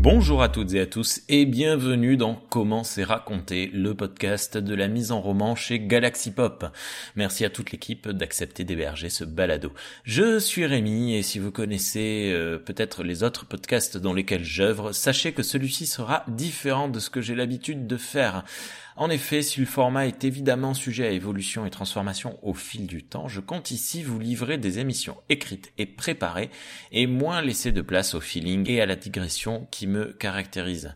Bonjour 0.00 0.40
à 0.40 0.48
toutes 0.48 0.72
et 0.74 0.80
à 0.80 0.86
tous 0.86 1.22
et 1.28 1.46
bienvenue 1.46 2.16
dans 2.16 2.36
Comment 2.48 2.84
c'est 2.84 3.02
raconté, 3.02 3.68
le 3.74 3.92
podcast 3.92 4.56
de 4.56 4.72
la 4.72 4.86
mise 4.86 5.10
en 5.10 5.20
roman 5.20 5.56
chez 5.56 5.80
Galaxy 5.80 6.30
Pop. 6.30 6.64
Merci 7.16 7.44
à 7.44 7.50
toute 7.50 7.72
l'équipe 7.72 8.08
d'accepter 8.08 8.62
d'héberger 8.62 9.10
ce 9.10 9.24
balado. 9.24 9.72
Je 10.04 10.38
suis 10.38 10.64
Rémi 10.64 11.16
et 11.16 11.22
si 11.24 11.40
vous 11.40 11.50
connaissez 11.50 12.30
euh, 12.32 12.56
peut-être 12.56 13.02
les 13.02 13.24
autres 13.24 13.46
podcasts 13.46 13.96
dans 13.96 14.12
lesquels 14.12 14.44
j'œuvre, 14.44 14.92
sachez 14.92 15.32
que 15.32 15.42
celui-ci 15.42 15.86
sera 15.86 16.22
différent 16.28 16.88
de 16.88 17.00
ce 17.00 17.10
que 17.10 17.20
j'ai 17.20 17.34
l'habitude 17.34 17.88
de 17.88 17.96
faire. 17.96 18.44
En 18.98 19.10
effet, 19.10 19.42
si 19.42 19.60
le 19.60 19.66
format 19.66 20.06
est 20.06 20.24
évidemment 20.24 20.72
sujet 20.72 21.06
à 21.06 21.10
évolution 21.10 21.66
et 21.66 21.70
transformation 21.70 22.38
au 22.42 22.54
fil 22.54 22.86
du 22.86 23.04
temps, 23.04 23.28
je 23.28 23.40
compte 23.40 23.70
ici 23.70 24.02
vous 24.02 24.18
livrer 24.18 24.56
des 24.56 24.78
émissions 24.78 25.18
écrites 25.28 25.70
et 25.76 25.84
préparées 25.84 26.50
et 26.92 27.06
moins 27.06 27.42
laisser 27.42 27.72
de 27.72 27.82
place 27.82 28.14
au 28.14 28.20
feeling 28.20 28.70
et 28.70 28.80
à 28.80 28.86
la 28.86 28.96
digression 28.96 29.68
qui 29.70 29.86
me 29.86 30.14
caractérise. 30.14 30.94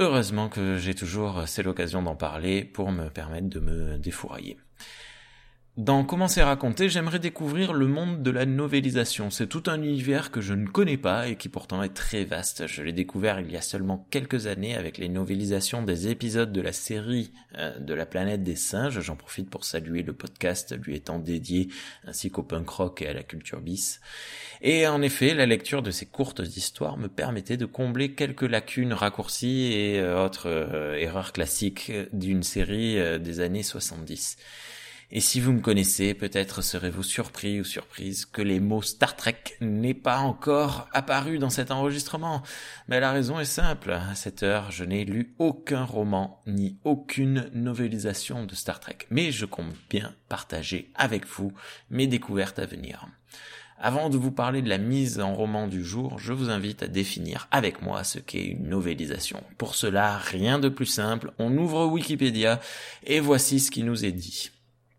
Heureusement 0.00 0.48
que 0.48 0.78
j'ai 0.78 0.94
toujours 0.94 1.44
c'est 1.46 1.62
l'occasion 1.62 2.02
d'en 2.02 2.16
parler 2.16 2.64
pour 2.64 2.90
me 2.90 3.08
permettre 3.08 3.48
de 3.48 3.60
me 3.60 3.98
défourailler. 3.98 4.58
Dans 5.78 6.02
Comment 6.02 6.26
c'est 6.26 6.42
raconté, 6.42 6.88
j'aimerais 6.88 7.20
découvrir 7.20 7.72
le 7.72 7.86
monde 7.86 8.20
de 8.24 8.32
la 8.32 8.46
novélisation. 8.46 9.30
C'est 9.30 9.46
tout 9.46 9.62
un 9.68 9.80
univers 9.80 10.32
que 10.32 10.40
je 10.40 10.52
ne 10.52 10.66
connais 10.66 10.96
pas 10.96 11.28
et 11.28 11.36
qui 11.36 11.48
pourtant 11.48 11.84
est 11.84 11.94
très 11.94 12.24
vaste. 12.24 12.66
Je 12.66 12.82
l'ai 12.82 12.92
découvert 12.92 13.38
il 13.38 13.52
y 13.52 13.56
a 13.56 13.62
seulement 13.62 14.04
quelques 14.10 14.48
années 14.48 14.74
avec 14.74 14.98
les 14.98 15.08
novélisations 15.08 15.82
des 15.82 16.08
épisodes 16.08 16.50
de 16.50 16.60
la 16.60 16.72
série 16.72 17.30
euh, 17.58 17.78
de 17.78 17.94
la 17.94 18.06
planète 18.06 18.42
des 18.42 18.56
singes. 18.56 19.00
J'en 19.00 19.14
profite 19.14 19.50
pour 19.50 19.64
saluer 19.64 20.02
le 20.02 20.12
podcast 20.12 20.76
lui 20.76 20.96
étant 20.96 21.20
dédié 21.20 21.68
ainsi 22.08 22.28
qu'au 22.28 22.42
punk 22.42 22.68
rock 22.68 23.02
et 23.02 23.06
à 23.06 23.12
la 23.12 23.22
culture 23.22 23.60
bis. 23.60 24.00
Et 24.62 24.88
en 24.88 25.00
effet, 25.00 25.32
la 25.32 25.46
lecture 25.46 25.82
de 25.82 25.92
ces 25.92 26.06
courtes 26.06 26.40
histoires 26.40 26.96
me 26.96 27.06
permettait 27.06 27.56
de 27.56 27.66
combler 27.66 28.14
quelques 28.14 28.42
lacunes 28.42 28.94
raccourcies 28.94 29.72
et 29.72 30.00
euh, 30.00 30.24
autres 30.24 30.48
euh, 30.48 30.96
erreurs 30.96 31.32
classiques 31.32 31.92
d'une 32.12 32.42
série 32.42 33.20
des 33.20 33.38
années 33.38 33.62
70. 33.62 34.38
Et 35.10 35.20
si 35.20 35.40
vous 35.40 35.52
me 35.52 35.60
connaissez, 35.60 36.12
peut-être 36.12 36.60
serez-vous 36.60 37.02
surpris 37.02 37.60
ou 37.60 37.64
surprise 37.64 38.26
que 38.26 38.42
les 38.42 38.60
mots 38.60 38.82
Star 38.82 39.16
Trek 39.16 39.42
n'aient 39.62 39.94
pas 39.94 40.18
encore 40.18 40.86
apparu 40.92 41.38
dans 41.38 41.48
cet 41.48 41.70
enregistrement. 41.70 42.42
Mais 42.88 43.00
la 43.00 43.12
raison 43.12 43.40
est 43.40 43.46
simple. 43.46 43.92
À 43.92 44.14
cette 44.14 44.42
heure, 44.42 44.70
je 44.70 44.84
n'ai 44.84 45.06
lu 45.06 45.34
aucun 45.38 45.84
roman 45.84 46.42
ni 46.46 46.76
aucune 46.84 47.48
novélisation 47.54 48.44
de 48.44 48.54
Star 48.54 48.80
Trek. 48.80 48.98
Mais 49.10 49.32
je 49.32 49.46
compte 49.46 49.72
bien 49.88 50.14
partager 50.28 50.90
avec 50.94 51.26
vous 51.26 51.52
mes 51.88 52.06
découvertes 52.06 52.58
à 52.58 52.66
venir. 52.66 53.06
Avant 53.80 54.10
de 54.10 54.18
vous 54.18 54.32
parler 54.32 54.60
de 54.60 54.68
la 54.68 54.76
mise 54.76 55.20
en 55.20 55.34
roman 55.34 55.68
du 55.68 55.84
jour, 55.84 56.18
je 56.18 56.34
vous 56.34 56.50
invite 56.50 56.82
à 56.82 56.88
définir 56.88 57.48
avec 57.50 57.80
moi 57.80 58.04
ce 58.04 58.18
qu'est 58.18 58.44
une 58.44 58.68
novélisation. 58.68 59.42
Pour 59.56 59.74
cela, 59.74 60.18
rien 60.18 60.58
de 60.58 60.68
plus 60.68 60.84
simple, 60.84 61.32
on 61.38 61.56
ouvre 61.56 61.86
Wikipédia 61.86 62.60
et 63.04 63.20
voici 63.20 63.58
ce 63.58 63.70
qui 63.70 63.84
nous 63.84 64.04
est 64.04 64.12
dit. 64.12 64.50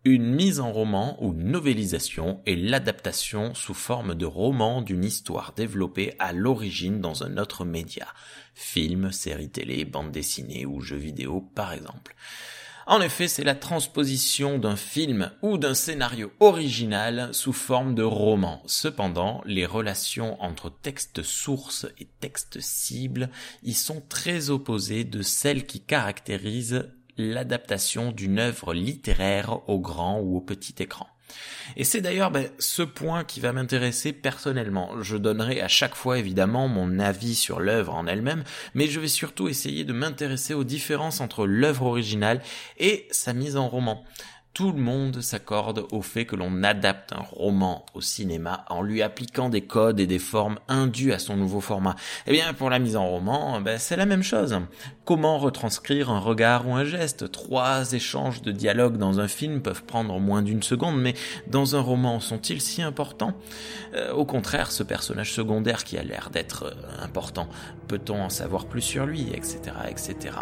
Une 0.06 0.34
mise 0.34 0.60
en 0.60 0.72
roman 0.72 1.22
ou 1.22 1.34
novélisation 1.34 2.40
est 2.46 2.56
l'adaptation 2.56 3.54
sous 3.54 3.74
forme 3.74 4.14
de 4.14 4.24
roman 4.24 4.80
d'une 4.80 5.04
histoire 5.04 5.52
développée 5.54 6.14
à 6.18 6.32
l'origine 6.32 7.02
dans 7.02 7.22
un 7.22 7.36
autre 7.36 7.66
média, 7.66 8.06
film, 8.54 9.12
série 9.12 9.50
télé, 9.50 9.84
bande 9.84 10.10
dessinée 10.10 10.64
ou 10.64 10.80
jeu 10.80 10.96
vidéo 10.96 11.42
par 11.54 11.74
exemple. 11.74 12.16
En 12.86 13.02
effet, 13.02 13.28
c'est 13.28 13.44
la 13.44 13.54
transposition 13.54 14.58
d'un 14.58 14.74
film 14.74 15.32
ou 15.42 15.58
d'un 15.58 15.74
scénario 15.74 16.32
original 16.40 17.28
sous 17.34 17.52
forme 17.52 17.94
de 17.94 18.02
roman. 18.02 18.62
Cependant, 18.64 19.42
les 19.44 19.66
relations 19.66 20.42
entre 20.42 20.70
texte 20.70 21.22
source 21.22 21.86
et 21.98 22.08
texte 22.20 22.58
cible 22.60 23.28
y 23.62 23.74
sont 23.74 24.02
très 24.08 24.48
opposées 24.48 25.04
de 25.04 25.20
celles 25.20 25.66
qui 25.66 25.80
caractérisent 25.80 26.90
l'adaptation 27.16 28.12
d'une 28.12 28.38
œuvre 28.38 28.74
littéraire 28.74 29.68
au 29.68 29.78
grand 29.78 30.20
ou 30.20 30.36
au 30.36 30.40
petit 30.40 30.74
écran. 30.80 31.06
Et 31.76 31.84
c'est 31.84 32.00
d'ailleurs 32.00 32.30
ben, 32.30 32.48
ce 32.58 32.82
point 32.82 33.24
qui 33.24 33.40
va 33.40 33.52
m'intéresser 33.52 34.12
personnellement. 34.12 35.00
Je 35.02 35.16
donnerai 35.16 35.60
à 35.60 35.68
chaque 35.68 35.94
fois 35.94 36.18
évidemment 36.18 36.68
mon 36.68 36.98
avis 36.98 37.34
sur 37.34 37.60
l'œuvre 37.60 37.94
en 37.94 38.06
elle-même, 38.06 38.44
mais 38.74 38.88
je 38.88 39.00
vais 39.00 39.08
surtout 39.08 39.48
essayer 39.48 39.84
de 39.84 39.92
m'intéresser 39.92 40.54
aux 40.54 40.64
différences 40.64 41.20
entre 41.20 41.46
l'œuvre 41.46 41.86
originale 41.86 42.42
et 42.78 43.06
sa 43.10 43.32
mise 43.32 43.56
en 43.56 43.68
roman 43.68 44.04
tout 44.52 44.72
le 44.72 44.80
monde 44.80 45.20
s'accorde 45.20 45.86
au 45.92 46.02
fait 46.02 46.24
que 46.24 46.34
l'on 46.34 46.64
adapte 46.64 47.12
un 47.12 47.22
roman 47.22 47.86
au 47.94 48.00
cinéma 48.00 48.64
en 48.68 48.82
lui 48.82 49.00
appliquant 49.00 49.48
des 49.48 49.60
codes 49.60 50.00
et 50.00 50.08
des 50.08 50.18
formes 50.18 50.58
indues 50.66 51.12
à 51.12 51.20
son 51.20 51.36
nouveau 51.36 51.60
format. 51.60 51.94
Eh 52.26 52.32
bien, 52.32 52.52
pour 52.52 52.68
la 52.68 52.80
mise 52.80 52.96
en 52.96 53.06
roman, 53.06 53.60
ben, 53.60 53.78
c'est 53.78 53.96
la 53.96 54.06
même 54.06 54.24
chose. 54.24 54.58
Comment 55.04 55.38
retranscrire 55.38 56.10
un 56.10 56.18
regard 56.18 56.66
ou 56.68 56.74
un 56.74 56.84
geste? 56.84 57.30
Trois 57.30 57.92
échanges 57.92 58.42
de 58.42 58.50
dialogue 58.50 58.96
dans 58.96 59.20
un 59.20 59.28
film 59.28 59.62
peuvent 59.62 59.84
prendre 59.84 60.18
moins 60.18 60.42
d'une 60.42 60.62
seconde, 60.62 61.00
mais 61.00 61.14
dans 61.46 61.76
un 61.76 61.80
roman, 61.80 62.18
sont-ils 62.18 62.60
si 62.60 62.82
importants? 62.82 63.34
Euh, 63.94 64.12
Au 64.12 64.24
contraire, 64.24 64.72
ce 64.72 64.82
personnage 64.82 65.32
secondaire 65.32 65.84
qui 65.84 65.96
a 65.96 66.02
l'air 66.02 66.30
d'être 66.30 66.64
euh, 66.64 67.04
important, 67.04 67.48
peut-on 67.86 68.20
en 68.20 68.30
savoir 68.30 68.66
plus 68.66 68.82
sur 68.82 69.06
lui, 69.06 69.28
etc., 69.32 69.60
etc. 69.88 70.34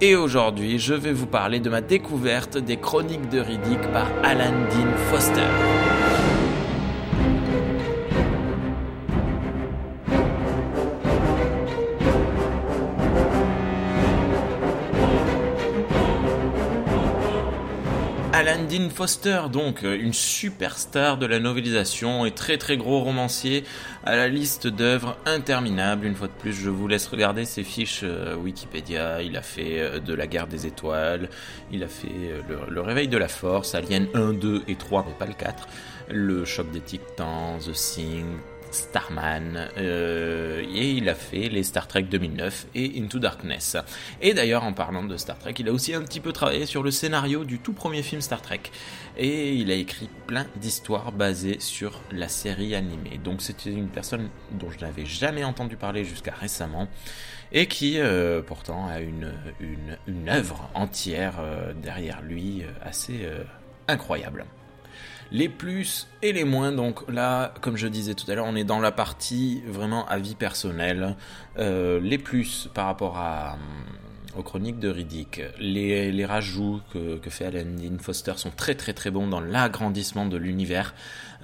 Et 0.00 0.16
aujourd'hui, 0.16 0.78
je 0.78 0.94
vais 0.94 1.12
vous 1.12 1.26
parler 1.26 1.60
de 1.60 1.70
ma 1.70 1.80
découverte 1.80 2.58
des 2.58 2.76
chroniques 2.76 3.28
de 3.28 3.40
Riddick 3.40 3.80
par 3.92 4.08
Alan 4.22 4.50
Dean 4.70 4.96
Foster. 5.10 6.31
Foster, 18.92 19.42
donc 19.50 19.84
euh, 19.84 19.98
une 19.98 20.12
superstar 20.12 21.18
de 21.18 21.26
la 21.26 21.38
novélisation 21.38 22.24
et 22.24 22.30
très 22.30 22.58
très 22.58 22.76
gros 22.76 23.00
romancier 23.00 23.64
à 24.04 24.16
la 24.16 24.28
liste 24.28 24.66
d'œuvres 24.66 25.16
interminables. 25.26 26.06
Une 26.06 26.14
fois 26.14 26.28
de 26.28 26.32
plus, 26.32 26.52
je 26.52 26.70
vous 26.70 26.86
laisse 26.88 27.06
regarder 27.08 27.44
ses 27.44 27.64
fiches 27.64 28.02
euh, 28.04 28.36
Wikipédia. 28.36 29.22
Il 29.22 29.36
a 29.36 29.42
fait 29.42 29.80
euh, 29.80 29.98
de 29.98 30.14
la 30.14 30.26
guerre 30.26 30.46
des 30.46 30.66
étoiles, 30.66 31.28
il 31.72 31.82
a 31.82 31.88
fait 31.88 32.08
le, 32.68 32.80
réveil 32.80 33.08
de 33.08 33.18
la 33.18 33.28
force, 33.28 33.74
Alien 33.74 34.06
1, 34.14 34.34
2 34.34 34.62
et 34.68 34.76
3, 34.76 35.04
mais 35.08 35.14
pas 35.18 35.26
le 35.26 35.34
4, 35.34 35.68
le 36.10 36.44
choc 36.44 36.70
des 36.70 36.80
titans, 36.80 37.58
The 37.58 37.72
Thing, 37.72 38.26
Starman, 38.72 39.68
euh, 39.76 40.62
et 40.62 40.90
il 40.92 41.08
a 41.08 41.14
fait 41.14 41.48
les 41.48 41.62
Star 41.62 41.86
Trek 41.86 42.02
2009 42.02 42.66
et 42.74 43.00
Into 43.00 43.18
Darkness. 43.18 43.76
Et 44.20 44.34
d'ailleurs, 44.34 44.64
en 44.64 44.72
parlant 44.72 45.04
de 45.04 45.16
Star 45.16 45.38
Trek, 45.38 45.54
il 45.58 45.68
a 45.68 45.72
aussi 45.72 45.94
un 45.94 46.02
petit 46.02 46.20
peu 46.20 46.32
travaillé 46.32 46.66
sur 46.66 46.82
le 46.82 46.90
scénario 46.90 47.44
du 47.44 47.58
tout 47.58 47.72
premier 47.72 48.02
film 48.02 48.20
Star 48.20 48.42
Trek. 48.42 48.60
Et 49.16 49.54
il 49.54 49.70
a 49.70 49.74
écrit 49.74 50.08
plein 50.26 50.46
d'histoires 50.56 51.12
basées 51.12 51.58
sur 51.60 52.00
la 52.10 52.28
série 52.28 52.74
animée. 52.74 53.20
Donc 53.22 53.42
c'était 53.42 53.72
une 53.72 53.88
personne 53.88 54.28
dont 54.52 54.70
je 54.70 54.78
n'avais 54.78 55.06
jamais 55.06 55.44
entendu 55.44 55.76
parler 55.76 56.04
jusqu'à 56.04 56.32
récemment 56.32 56.88
et 57.52 57.66
qui 57.66 57.98
euh, 57.98 58.40
pourtant 58.40 58.88
a 58.88 59.00
une, 59.00 59.34
une, 59.60 60.28
œuvre 60.28 60.70
entière 60.74 61.34
euh, 61.40 61.74
derrière 61.74 62.22
lui 62.22 62.62
assez 62.82 63.28
incroyable 63.88 64.46
les 65.32 65.48
plus 65.48 66.06
et 66.20 66.32
les 66.32 66.44
moins. 66.44 66.70
Donc 66.70 67.10
là, 67.10 67.52
comme 67.60 67.76
je 67.76 67.88
disais 67.88 68.14
tout 68.14 68.30
à 68.30 68.34
l'heure, 68.34 68.46
on 68.46 68.54
est 68.54 68.64
dans 68.64 68.78
la 68.78 68.92
partie 68.92 69.62
vraiment 69.66 70.06
avis 70.06 70.34
personnel. 70.36 71.16
Euh, 71.58 71.98
les 72.00 72.18
plus 72.18 72.68
par 72.74 72.86
rapport 72.86 73.16
à 73.16 73.54
hum, 73.54 73.58
aux 74.36 74.42
chroniques 74.42 74.78
de 74.78 74.88
Riddick. 74.88 75.40
Les, 75.58 76.12
les 76.12 76.24
rajouts 76.24 76.80
que, 76.92 77.18
que, 77.18 77.30
fait 77.30 77.46
Alan 77.46 77.64
Foster 78.00 78.34
sont 78.36 78.50
très 78.50 78.74
très 78.74 78.92
très 78.92 79.10
bons 79.10 79.26
dans 79.26 79.40
l'agrandissement 79.40 80.26
de 80.26 80.36
l'univers. 80.36 80.94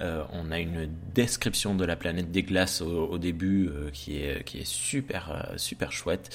Euh, 0.01 0.23
on 0.31 0.51
a 0.51 0.59
une 0.59 0.89
description 1.13 1.75
de 1.75 1.85
la 1.85 1.95
planète 1.95 2.31
des 2.31 2.43
glaces 2.43 2.81
au, 2.81 3.07
au 3.07 3.17
début 3.17 3.67
euh, 3.67 3.89
qui, 3.91 4.17
est, 4.17 4.43
qui 4.43 4.59
est 4.59 4.67
super 4.67 5.31
euh, 5.31 5.57
super 5.57 5.91
chouette. 5.91 6.29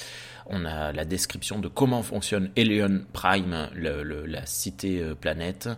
On 0.47 0.65
a 0.65 0.91
la 0.91 1.05
description 1.05 1.57
de 1.59 1.67
comment 1.67 2.03
fonctionne 2.03 2.51
Elion 2.55 3.01
Prime, 3.13 3.69
le, 3.73 4.03
le, 4.03 4.25
la 4.25 4.45
cité 4.45 5.01
euh, 5.01 5.15
planète, 5.15 5.69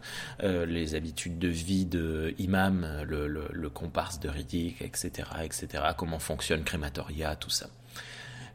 euh, 0.43 0.65
les 0.65 0.95
habitudes 0.95 1.39
de 1.39 1.47
vie 1.47 1.85
de 1.85 2.33
Imam, 2.37 2.85
le, 3.07 3.27
le 3.27 3.69
comparse 3.69 4.19
de 4.19 4.27
Riddick, 4.27 4.81
etc., 4.81 5.29
etc. 5.43 5.83
Comment 5.97 6.19
fonctionne 6.19 6.63
Crématoria, 6.63 7.35
tout 7.37 7.49
ça. 7.49 7.67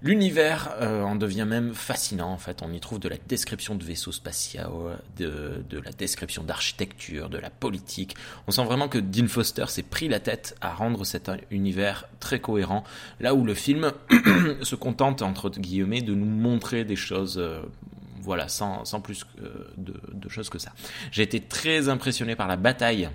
L'univers 0.03 0.75
euh, 0.81 1.03
en 1.03 1.15
devient 1.15 1.47
même 1.49 1.75
fascinant 1.75 2.31
en 2.31 2.39
fait. 2.39 2.63
On 2.63 2.73
y 2.73 2.81
trouve 2.81 2.99
de 2.99 3.09
la 3.09 3.17
description 3.29 3.77
de 3.77 3.85
vaisseaux 3.85 4.11
spatiaux, 4.13 4.91
de, 5.17 5.65
de 5.69 5.79
la 5.79 5.93
description 5.93 6.43
d'architecture, 6.43 7.29
de 7.29 7.39
la 7.39 7.51
politique. 7.51 8.17
On 8.49 8.51
sent 8.51 8.65
vraiment 8.65 8.89
que 8.89 8.99
Dean 8.99 9.29
Foster 9.29 9.67
s'est 9.69 9.85
pris 9.85 10.09
la 10.09 10.19
tête 10.19 10.57
à 10.61 10.73
rendre 10.73 11.05
cet 11.05 11.31
univers 11.51 12.09
très 12.19 12.41
cohérent, 12.41 12.83
là 13.21 13.35
où 13.35 13.45
le 13.45 13.55
film 13.55 13.93
se 14.63 14.75
contente 14.75 15.23
entre 15.23 15.51
guillemets 15.51 16.03
de 16.03 16.15
nous 16.15 16.27
montrer 16.27 16.85
des 16.85 16.97
choses. 16.97 17.39
Euh, 17.39 17.63
voilà, 18.25 18.47
sans, 18.47 18.85
sans 18.85 19.01
plus 19.01 19.27
de, 19.77 19.95
de 20.13 20.29
choses 20.29 20.49
que 20.49 20.61
ça. 20.61 20.73
J'ai 21.11 21.25
été 21.25 21.41
très 21.41 21.89
impressionné 21.89 22.37
par 22.37 22.47
la 22.47 22.55
bataille 22.55 23.11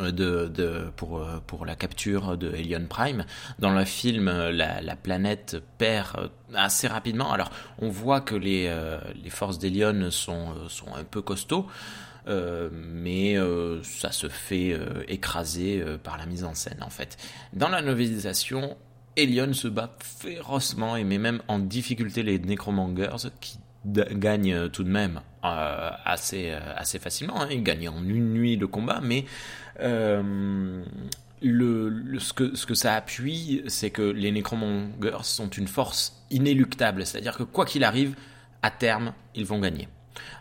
de, 0.00 0.48
de, 0.48 0.90
pour, 0.96 1.24
pour 1.46 1.66
la 1.66 1.76
capture 1.76 2.36
de 2.36 2.52
Alien 2.52 2.86
Prime. 2.88 3.24
Dans 3.58 3.72
le 3.72 3.84
film, 3.84 4.26
la, 4.26 4.80
la 4.80 4.96
planète 4.96 5.56
perd 5.78 6.30
assez 6.54 6.86
rapidement. 6.86 7.32
Alors, 7.32 7.50
on 7.78 7.88
voit 7.88 8.20
que 8.20 8.34
les, 8.34 8.74
les 9.22 9.30
forces 9.30 9.58
d'Elion 9.58 10.10
sont, 10.10 10.54
sont 10.68 10.94
un 10.94 11.04
peu 11.04 11.22
costauds. 11.22 11.66
Euh, 12.26 12.70
mais 12.72 13.36
euh, 13.36 13.82
ça 13.82 14.10
se 14.10 14.28
fait 14.28 14.72
euh, 14.72 15.04
écraser 15.08 15.84
par 16.02 16.16
la 16.16 16.24
mise 16.26 16.44
en 16.44 16.54
scène 16.54 16.82
en 16.82 16.90
fait. 16.90 17.18
Dans 17.52 17.68
la 17.68 17.82
novélisation, 17.82 18.76
Elion 19.16 19.52
se 19.52 19.68
bat 19.68 19.94
férocement 20.00 20.96
et 20.96 21.04
met 21.04 21.18
même 21.18 21.42
en 21.48 21.58
difficulté 21.58 22.22
les 22.22 22.38
Necromongers 22.38 23.30
qui 23.40 23.58
gagnent 23.86 24.68
tout 24.70 24.84
de 24.84 24.90
même 24.90 25.20
assez, 25.42 26.50
assez 26.76 26.98
facilement. 26.98 27.42
Hein. 27.42 27.48
Ils 27.50 27.62
gagnent 27.62 27.88
en 27.88 28.02
une 28.02 28.32
nuit 28.32 28.56
le 28.56 28.66
combat, 28.66 29.00
mais 29.02 29.24
le, 31.42 32.18
ce, 32.18 32.32
que, 32.32 32.56
ce 32.56 32.66
que 32.66 32.74
ça 32.74 32.94
appuie, 32.94 33.62
c'est 33.68 33.90
que 33.90 34.02
les 34.02 34.32
Necromongers 34.32 35.18
sont 35.22 35.50
une 35.50 35.68
force 35.68 36.24
inéluctable. 36.30 37.04
C'est-à-dire 37.04 37.36
que 37.36 37.42
quoi 37.42 37.66
qu'il 37.66 37.84
arrive, 37.84 38.14
à 38.62 38.70
terme, 38.70 39.12
ils 39.34 39.44
vont 39.44 39.58
gagner. 39.58 39.88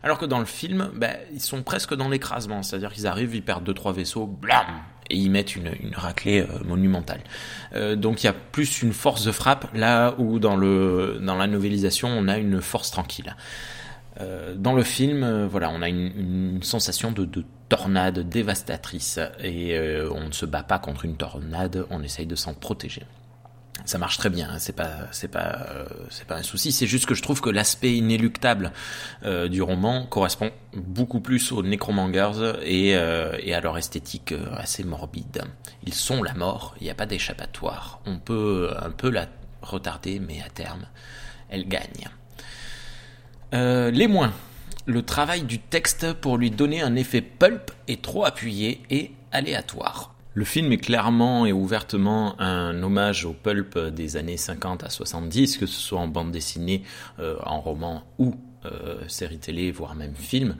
Alors 0.02 0.18
que 0.18 0.26
dans 0.26 0.40
le 0.40 0.46
film, 0.46 0.92
ben, 0.96 1.18
ils 1.34 1.42
sont 1.42 1.62
presque 1.64 1.94
dans 1.94 2.08
l'écrasement, 2.08 2.64
c'est-à-dire 2.64 2.94
qu'ils 2.94 3.08
arrivent, 3.08 3.36
ils 3.36 3.44
perdent 3.44 3.66
deux 3.66 3.74
trois 3.74 3.92
vaisseaux, 3.92 4.28
blam, 4.28 4.66
et 5.10 5.18
ils 5.18 5.30
mettent 5.30 5.56
une, 5.56 5.70
raclée 5.94 6.42
euh, 6.42 6.64
monumentale. 6.66 7.22
Euh, 7.76 7.96
donc 7.96 8.24
il 8.24 8.28
y 8.28 8.30
a 8.30 8.34
plus 8.34 8.82
une 8.82 8.94
force 8.94 9.26
de 9.26 9.32
frappe 9.32 9.68
là 9.74 10.16
où 10.18 10.40
dans 10.40 10.56
la 10.56 11.48
novélisation 11.48 12.10
on 12.10 12.28
a 12.28 12.38
une 12.38 12.62
force 12.62 12.92
tranquille. 12.92 13.36
Euh, 14.22 14.54
dans 14.56 14.74
le 14.74 14.84
film, 14.84 15.48
voilà, 15.48 15.72
on 15.72 15.82
a 15.82 15.90
une, 15.90 16.12
une 16.16 16.64
sensation 16.64 17.12
de, 17.12 17.26
de, 17.26 17.44
tornade 17.70 18.20
dévastatrice 18.30 19.20
et 19.42 19.76
on 20.12 20.28
ne 20.28 20.32
se 20.32 20.46
bat 20.46 20.62
pas 20.62 20.78
contre 20.78 21.06
une 21.06 21.16
tornade, 21.16 21.88
on 21.90 22.04
essaye 22.04 22.28
de 22.28 22.36
s'en 22.36 22.54
protéger 22.54 23.02
ça 23.86 23.98
marche 23.98 24.18
très 24.18 24.30
bien. 24.30 24.50
Hein. 24.50 24.60
C'est 24.60 24.76
pas, 24.76 24.92
c'est 25.12 25.28
pas, 25.28 25.68
euh, 25.70 25.86
c'est 26.10 26.26
pas 26.26 26.36
un 26.36 26.44
souci. 26.44 26.72
C'est 26.72 26.88
juste 26.88 27.06
que 27.06 27.16
je 27.16 27.22
trouve 27.22 27.42
que 27.42 27.50
l'aspect 27.50 27.96
inéluctable 27.96 28.72
euh, 29.26 29.48
du 29.48 29.62
roman 29.62 30.06
correspond 30.06 30.52
beaucoup 30.74 31.20
plus 31.20 31.52
aux 31.52 31.64
Necromangers 31.64 32.54
et, 32.64 32.96
euh, 32.96 33.38
et 33.40 33.54
à 33.54 33.62
leur 33.62 33.78
esthétique 33.78 34.34
assez 34.56 34.84
morbide. 34.84 35.44
Ils 35.86 35.94
sont 35.94 36.24
la 36.24 36.34
mort. 36.34 36.76
Il 36.80 36.86
n'y 36.86 36.90
a 36.92 36.96
pas 36.96 37.06
d'échappatoire. 37.06 38.00
On 38.06 38.20
peut 38.20 38.72
un 38.82 38.92
peu 38.92 39.10
la 39.10 39.28
retarder, 39.62 40.20
mais 40.20 40.42
à 40.42 40.50
terme, 40.50 40.86
elle 41.50 41.68
gagne. 41.68 42.10
les 43.52 44.08
moins. 44.08 44.34
Le 44.86 45.02
travail 45.02 45.44
du 45.44 45.60
texte 45.60 46.12
pour 46.14 46.38
lui 46.38 46.52
donner 46.52 46.82
un 46.82 46.96
effet 46.96 47.22
pulp 47.22 47.72
est 47.88 48.02
trop 48.02 48.26
appuyé 48.26 48.82
et 48.90 49.14
aléatoire. 49.32 50.13
Le 50.36 50.46
film 50.46 50.72
est 50.72 50.78
clairement 50.78 51.46
et 51.46 51.54
ouvertement 51.54 52.40
un 52.42 52.82
hommage 52.82 53.26
au 53.26 53.34
pulp 53.34 53.78
des 53.78 54.18
années 54.18 54.38
50 54.38 54.84
à 54.84 54.90
70, 54.90 55.58
que 55.58 55.68
ce 55.68 55.80
soit 55.80 56.00
en 56.00 56.08
bande 56.08 56.32
dessinée, 56.32 56.84
euh, 57.20 57.38
en 57.46 57.62
roman 57.62 58.04
ou 58.18 58.36
euh, 58.66 59.08
série 59.08 59.40
télé, 59.40 59.72
voire 59.72 59.96
même 59.96 60.16
film. 60.16 60.56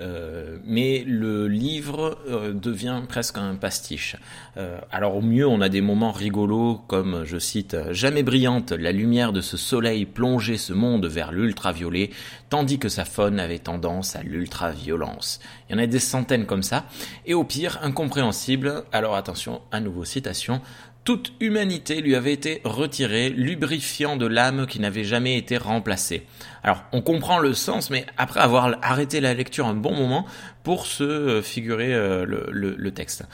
Euh, 0.00 0.56
mais 0.64 1.04
le 1.06 1.46
livre 1.46 2.18
euh, 2.28 2.54
devient 2.54 3.02
presque 3.06 3.36
un 3.36 3.54
pastiche. 3.56 4.16
Euh, 4.56 4.78
alors 4.90 5.16
au 5.16 5.20
mieux, 5.20 5.46
on 5.46 5.60
a 5.60 5.68
des 5.68 5.82
moments 5.82 6.12
rigolos 6.12 6.80
comme, 6.86 7.24
je 7.24 7.38
cite, 7.38 7.76
Jamais 7.90 8.22
brillante, 8.22 8.72
la 8.72 8.92
lumière 8.92 9.32
de 9.32 9.40
ce 9.40 9.56
soleil 9.56 10.06
plongeait 10.06 10.56
ce 10.56 10.72
monde 10.72 11.06
vers 11.06 11.32
l'ultraviolet, 11.32 12.10
tandis 12.48 12.78
que 12.78 12.88
sa 12.88 13.04
faune 13.04 13.38
avait 13.38 13.58
tendance 13.58 14.16
à 14.16 14.22
l'ultraviolence. 14.22 15.40
Il 15.68 15.76
y 15.76 15.78
en 15.78 15.82
a 15.82 15.86
des 15.86 15.98
centaines 15.98 16.46
comme 16.46 16.62
ça. 16.62 16.86
Et 17.26 17.34
au 17.34 17.44
pire, 17.44 17.78
incompréhensible, 17.82 18.84
alors 18.92 19.16
attention, 19.16 19.60
à 19.70 19.80
nouveau 19.80 20.04
citation, 20.04 20.62
toute 21.10 21.32
humanité 21.40 22.02
lui 22.02 22.14
avait 22.14 22.32
été 22.32 22.60
retirée, 22.62 23.30
lubrifiant 23.30 24.14
de 24.14 24.26
l'âme 24.26 24.68
qui 24.68 24.78
n'avait 24.78 25.02
jamais 25.02 25.36
été 25.36 25.56
remplacée. 25.56 26.24
Alors, 26.62 26.84
on 26.92 27.02
comprend 27.02 27.40
le 27.40 27.52
sens, 27.52 27.90
mais 27.90 28.06
après 28.16 28.38
avoir 28.38 28.76
arrêté 28.80 29.20
la 29.20 29.34
lecture 29.34 29.66
un 29.66 29.74
bon 29.74 29.92
moment 29.92 30.24
pour 30.62 30.86
se 30.86 31.40
figurer 31.42 31.92
euh, 31.92 32.24
le, 32.24 32.90
texte. 32.92 33.24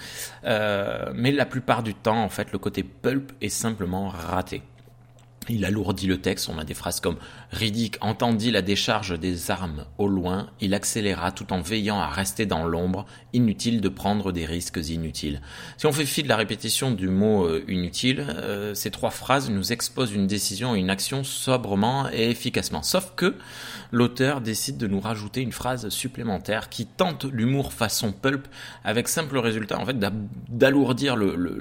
Euh, 0.44 1.12
mais 1.14 1.32
la 1.32 1.44
plupart 1.44 1.82
du 1.82 1.92
temps, 1.92 2.24
en 2.24 2.30
fait, 2.30 2.50
le 2.50 2.58
côté 2.58 2.82
pulp 2.82 3.32
est 3.42 3.50
simplement 3.50 4.08
raté. 4.08 4.62
Il 5.48 5.64
alourdit 5.64 6.06
le 6.06 6.20
texte, 6.20 6.48
on 6.48 6.58
a 6.58 6.64
des 6.64 6.74
phrases 6.74 7.00
comme 7.00 7.16
Riddick 7.52 7.98
entendit 8.00 8.50
la 8.50 8.62
décharge 8.62 9.18
des 9.18 9.50
armes 9.50 9.84
au 9.98 10.08
loin, 10.08 10.48
il 10.60 10.74
accéléra 10.74 11.32
tout 11.32 11.52
en 11.52 11.60
veillant 11.60 11.98
à 11.98 12.08
rester 12.08 12.46
dans 12.46 12.64
l'ombre, 12.64 13.06
inutile 13.32 13.80
de 13.80 13.88
prendre 13.88 14.32
des 14.32 14.44
risques 14.44 14.80
inutiles. 14.88 15.40
Si 15.76 15.86
on 15.86 15.92
fait 15.92 16.06
fi 16.06 16.22
de 16.22 16.28
la 16.28 16.36
répétition 16.36 16.90
du 16.90 17.08
mot 17.08 17.44
euh, 17.44 17.64
inutile, 17.68 18.26
euh, 18.28 18.74
ces 18.74 18.90
trois 18.90 19.10
phrases 19.10 19.50
nous 19.50 19.72
exposent 19.72 20.12
une 20.12 20.26
décision 20.26 20.74
et 20.74 20.80
une 20.80 20.90
action 20.90 21.24
sobrement 21.24 22.08
et 22.12 22.30
efficacement. 22.30 22.82
Sauf 22.82 23.12
que 23.16 23.34
l'auteur 23.92 24.40
décide 24.40 24.78
de 24.78 24.86
nous 24.86 25.00
rajouter 25.00 25.40
une 25.40 25.52
phrase 25.52 25.88
supplémentaire 25.88 26.68
qui 26.68 26.86
tente 26.86 27.24
l'humour 27.24 27.72
façon 27.72 28.12
pulp 28.12 28.46
avec 28.84 29.08
simple 29.08 29.38
résultat 29.38 29.78
en 29.78 29.86
fait 29.86 29.98
d'alourdir 30.48 31.16
le, 31.16 31.34
le, 31.36 31.58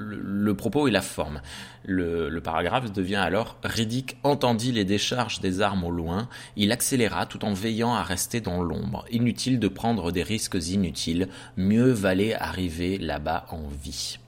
propos 0.53 0.87
et 0.87 0.91
la 0.91 1.01
forme. 1.01 1.41
Le, 1.83 2.29
le 2.29 2.41
paragraphe 2.41 2.91
devient 2.91 3.15
alors 3.15 3.57
Riddick 3.63 4.17
entendit 4.23 4.71
les 4.71 4.85
décharges 4.85 5.39
des 5.39 5.61
armes 5.61 5.83
au 5.83 5.91
loin, 5.91 6.27
il 6.55 6.71
accéléra 6.71 7.25
tout 7.25 7.45
en 7.45 7.53
veillant 7.53 7.93
à 7.93 8.03
rester 8.03 8.41
dans 8.41 8.61
l'ombre. 8.61 9.05
Inutile 9.11 9.59
de 9.59 9.67
prendre 9.67 10.11
des 10.11 10.23
risques 10.23 10.57
inutiles, 10.67 11.29
mieux 11.57 11.91
valait 11.91 12.35
arriver 12.35 12.97
là-bas 12.97 13.45
en 13.49 13.67
vie. 13.67 14.19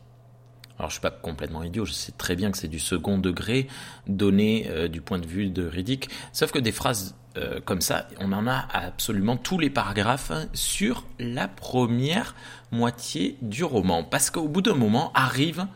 Alors 0.79 0.89
je 0.89 0.95
suis 0.95 1.01
pas 1.01 1.11
complètement 1.11 1.63
idiot, 1.63 1.85
je 1.85 1.91
sais 1.91 2.11
très 2.11 2.35
bien 2.35 2.51
que 2.51 2.57
c'est 2.57 2.67
du 2.67 2.79
second 2.79 3.17
degré 3.17 3.67
donné 4.07 4.67
euh, 4.69 4.87
du 4.87 5.01
point 5.01 5.17
de 5.17 5.25
vue 5.25 5.47
de 5.47 5.65
Riddick, 5.65 6.09
sauf 6.33 6.51
que 6.51 6.59
des 6.59 6.71
phrases 6.71 7.15
euh, 7.37 7.59
comme 7.63 7.81
ça, 7.81 8.07
on 8.19 8.31
en 8.31 8.47
a 8.47 8.67
absolument 8.73 9.37
tous 9.37 9.59
les 9.59 9.69
paragraphes 9.69 10.31
sur 10.53 11.03
la 11.19 11.47
première 11.47 12.35
moitié 12.71 13.37
du 13.41 13.63
roman, 13.63 14.03
parce 14.03 14.29
qu'au 14.29 14.47
bout 14.47 14.61
d'un 14.61 14.75
moment 14.75 15.11
arrive 15.13 15.67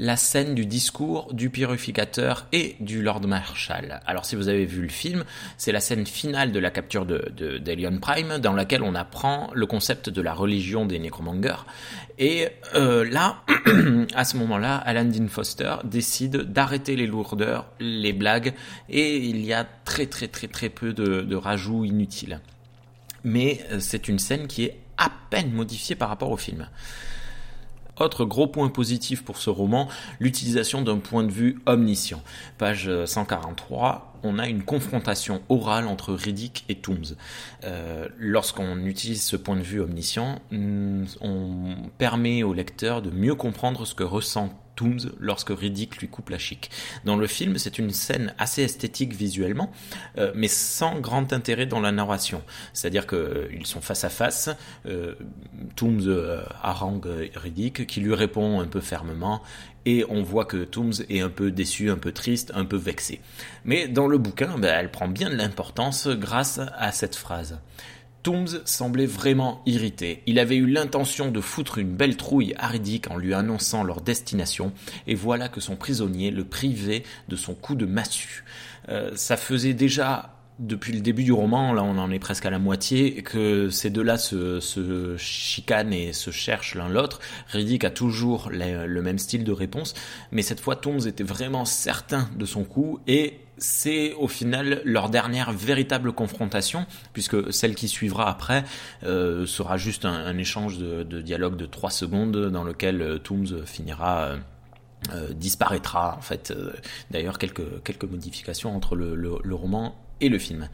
la 0.00 0.16
scène 0.16 0.54
du 0.54 0.64
discours 0.64 1.32
du 1.34 1.50
purificateur 1.50 2.46
et 2.52 2.74
du 2.80 3.02
Lord 3.02 3.28
Marshall. 3.28 4.00
Alors 4.06 4.24
si 4.24 4.34
vous 4.34 4.48
avez 4.48 4.64
vu 4.64 4.80
le 4.80 4.88
film, 4.88 5.24
c'est 5.58 5.72
la 5.72 5.80
scène 5.80 6.06
finale 6.06 6.52
de 6.52 6.58
la 6.58 6.70
capture 6.70 7.04
de, 7.04 7.20
Prime 8.00 8.38
dans 8.38 8.54
laquelle 8.54 8.82
on 8.82 8.94
apprend 8.94 9.50
le 9.52 9.66
concept 9.66 10.08
de 10.08 10.22
la 10.22 10.32
religion 10.32 10.86
des 10.86 10.98
Necromongers. 10.98 11.66
Et 12.18 12.48
euh, 12.74 13.08
là, 13.10 13.42
à 14.14 14.24
ce 14.24 14.38
moment-là, 14.38 14.76
Alan 14.76 15.04
Dean 15.04 15.28
Foster 15.28 15.74
décide 15.84 16.36
d'arrêter 16.50 16.96
les 16.96 17.06
lourdeurs, 17.06 17.66
les 17.78 18.14
blagues, 18.14 18.54
et 18.88 19.18
il 19.18 19.44
y 19.44 19.52
a 19.52 19.66
très 19.84 20.06
très 20.06 20.28
très 20.28 20.48
très 20.48 20.70
peu 20.70 20.94
de, 20.94 21.20
de 21.20 21.36
rajouts 21.36 21.84
inutiles. 21.84 22.40
Mais 23.22 23.60
euh, 23.70 23.80
c'est 23.80 24.08
une 24.08 24.18
scène 24.18 24.46
qui 24.46 24.64
est 24.64 24.78
à 24.96 25.10
peine 25.28 25.52
modifiée 25.52 25.94
par 25.94 26.08
rapport 26.08 26.30
au 26.30 26.38
film. 26.38 26.68
Autre 28.00 28.24
gros 28.24 28.46
point 28.46 28.68
positif 28.70 29.22
pour 29.22 29.36
ce 29.36 29.50
roman, 29.50 29.88
l'utilisation 30.18 30.82
d'un 30.82 30.98
point 30.98 31.22
de 31.22 31.30
vue 31.30 31.60
omniscient. 31.66 32.22
Page 32.58 32.90
143, 33.04 34.14
on 34.22 34.38
a 34.38 34.48
une 34.48 34.62
confrontation 34.62 35.42
orale 35.48 35.86
entre 35.86 36.14
Riddick 36.14 36.64
et 36.68 36.76
Tooms. 36.76 37.16
Euh, 37.64 38.08
lorsqu'on 38.18 38.84
utilise 38.86 39.22
ce 39.22 39.36
point 39.36 39.56
de 39.56 39.62
vue 39.62 39.80
omniscient, 39.80 40.40
on 40.50 41.74
permet 41.98 42.42
au 42.42 42.54
lecteur 42.54 43.02
de 43.02 43.10
mieux 43.10 43.34
comprendre 43.34 43.84
ce 43.84 43.94
que 43.94 44.04
ressent 44.04 44.50
lorsque 45.18 45.50
Riddick 45.50 45.98
lui 45.98 46.08
coupe 46.08 46.30
la 46.30 46.38
chic. 46.38 46.70
Dans 47.04 47.16
le 47.16 47.26
film, 47.26 47.58
c'est 47.58 47.78
une 47.78 47.90
scène 47.90 48.34
assez 48.38 48.62
esthétique 48.62 49.14
visuellement, 49.14 49.70
euh, 50.18 50.32
mais 50.34 50.48
sans 50.48 51.00
grand 51.00 51.32
intérêt 51.32 51.66
dans 51.66 51.80
la 51.80 51.92
narration. 51.92 52.42
C'est-à-dire 52.72 53.06
qu'ils 53.06 53.18
euh, 53.18 53.64
sont 53.64 53.80
face 53.80 54.04
à 54.04 54.08
face, 54.08 54.50
euh, 54.86 55.14
Tooms 55.76 56.06
euh, 56.06 56.42
harangue 56.62 57.30
Riddick, 57.34 57.86
qui 57.86 58.00
lui 58.00 58.14
répond 58.14 58.60
un 58.60 58.66
peu 58.66 58.80
fermement, 58.80 59.42
et 59.86 60.04
on 60.08 60.22
voit 60.22 60.44
que 60.44 60.64
Tooms 60.64 60.92
est 61.08 61.20
un 61.20 61.30
peu 61.30 61.50
déçu, 61.50 61.90
un 61.90 61.96
peu 61.96 62.12
triste, 62.12 62.52
un 62.54 62.64
peu 62.64 62.76
vexé. 62.76 63.20
Mais 63.64 63.88
dans 63.88 64.06
le 64.06 64.18
bouquin, 64.18 64.58
ben, 64.58 64.74
elle 64.78 64.90
prend 64.90 65.08
bien 65.08 65.30
de 65.30 65.36
l'importance 65.36 66.08
grâce 66.08 66.60
à 66.76 66.92
cette 66.92 67.16
phrase. 67.16 67.58
Tooms 68.22 68.60
semblait 68.64 69.06
vraiment 69.06 69.62
irrité. 69.66 70.22
Il 70.26 70.38
avait 70.38 70.56
eu 70.56 70.66
l'intention 70.66 71.30
de 71.30 71.40
foutre 71.40 71.78
une 71.78 71.94
belle 71.94 72.16
trouille 72.16 72.54
à 72.58 72.70
en 73.10 73.16
lui 73.16 73.34
annonçant 73.34 73.82
leur 73.82 74.00
destination, 74.00 74.72
et 75.06 75.14
voilà 75.14 75.48
que 75.48 75.60
son 75.60 75.76
prisonnier 75.76 76.30
le 76.30 76.44
privait 76.44 77.02
de 77.28 77.36
son 77.36 77.54
coup 77.54 77.74
de 77.74 77.86
massue. 77.86 78.44
Euh, 78.88 79.12
ça 79.14 79.36
faisait 79.36 79.74
déjà 79.74 80.39
depuis 80.60 80.92
le 80.92 81.00
début 81.00 81.24
du 81.24 81.32
roman, 81.32 81.72
là 81.72 81.82
on 81.82 81.98
en 81.98 82.10
est 82.10 82.18
presque 82.18 82.44
à 82.46 82.50
la 82.50 82.58
moitié, 82.58 83.22
que 83.22 83.70
ces 83.70 83.90
deux-là 83.90 84.18
se, 84.18 84.60
se, 84.60 85.16
chicanent 85.16 85.94
et 85.94 86.12
se 86.12 86.30
cherchent 86.30 86.74
l'un 86.74 86.88
l'autre. 86.88 87.18
Riddick 87.48 87.82
a 87.84 87.90
toujours 87.90 88.50
le 88.52 89.00
même 89.00 89.18
style 89.18 89.42
de 89.42 89.52
réponse, 89.52 89.94
mais 90.30 90.42
cette 90.42 90.60
fois 90.60 90.76
Tooms 90.76 91.06
était 91.06 91.24
vraiment 91.24 91.64
certain 91.64 92.28
de 92.36 92.44
son 92.44 92.64
coup 92.64 93.00
et 93.06 93.40
c'est 93.56 94.14
au 94.14 94.28
final 94.28 94.82
leur 94.84 95.10
dernière 95.10 95.52
véritable 95.52 96.12
confrontation, 96.12 96.86
puisque 97.12 97.52
celle 97.52 97.74
qui 97.74 97.88
suivra 97.88 98.28
après 98.28 98.64
euh, 99.04 99.46
sera 99.46 99.76
juste 99.76 100.04
un, 100.04 100.36
échange 100.38 100.78
de, 100.78 101.20
dialogue 101.22 101.56
de 101.56 101.66
trois 101.66 101.90
secondes 101.90 102.50
dans 102.50 102.64
lequel 102.64 103.02
euh, 103.02 103.18
Tooms 103.18 103.64
finira... 103.64 104.36
Euh, 105.14 105.32
disparaîtra 105.32 106.14
en 106.18 106.20
fait. 106.20 106.52
D'ailleurs, 107.10 107.38
quelques, 107.38 107.82
quelques 107.84 108.04
modifications 108.04 108.76
entre 108.76 108.96
le, 108.96 109.14
le 109.14 109.54
roman 109.54 109.96
et 110.20 110.28
le 110.28 110.38
film. 110.38 110.68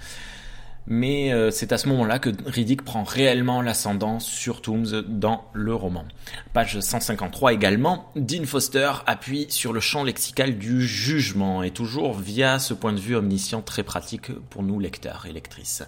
Mais 0.88 1.32
euh, 1.32 1.50
c'est 1.50 1.72
à 1.72 1.78
ce 1.78 1.88
moment-là 1.88 2.20
que 2.20 2.30
Riddick 2.46 2.82
prend 2.82 3.02
réellement 3.02 3.60
l'ascendant 3.60 4.20
sur 4.20 4.62
Tooms 4.62 5.02
dans 5.08 5.44
le 5.52 5.74
roman. 5.74 6.04
Page 6.52 6.78
153 6.78 7.52
également, 7.52 8.12
Dean 8.14 8.44
Foster 8.44 8.92
appuie 9.06 9.46
sur 9.48 9.72
le 9.72 9.80
champ 9.80 10.04
lexical 10.04 10.58
du 10.58 10.86
jugement, 10.86 11.64
et 11.64 11.72
toujours 11.72 12.16
via 12.16 12.60
ce 12.60 12.72
point 12.72 12.92
de 12.92 13.00
vue 13.00 13.16
omniscient 13.16 13.62
très 13.62 13.82
pratique 13.82 14.30
pour 14.48 14.62
nous 14.62 14.78
lecteurs 14.78 15.26
et 15.28 15.32
lectrices. 15.32 15.82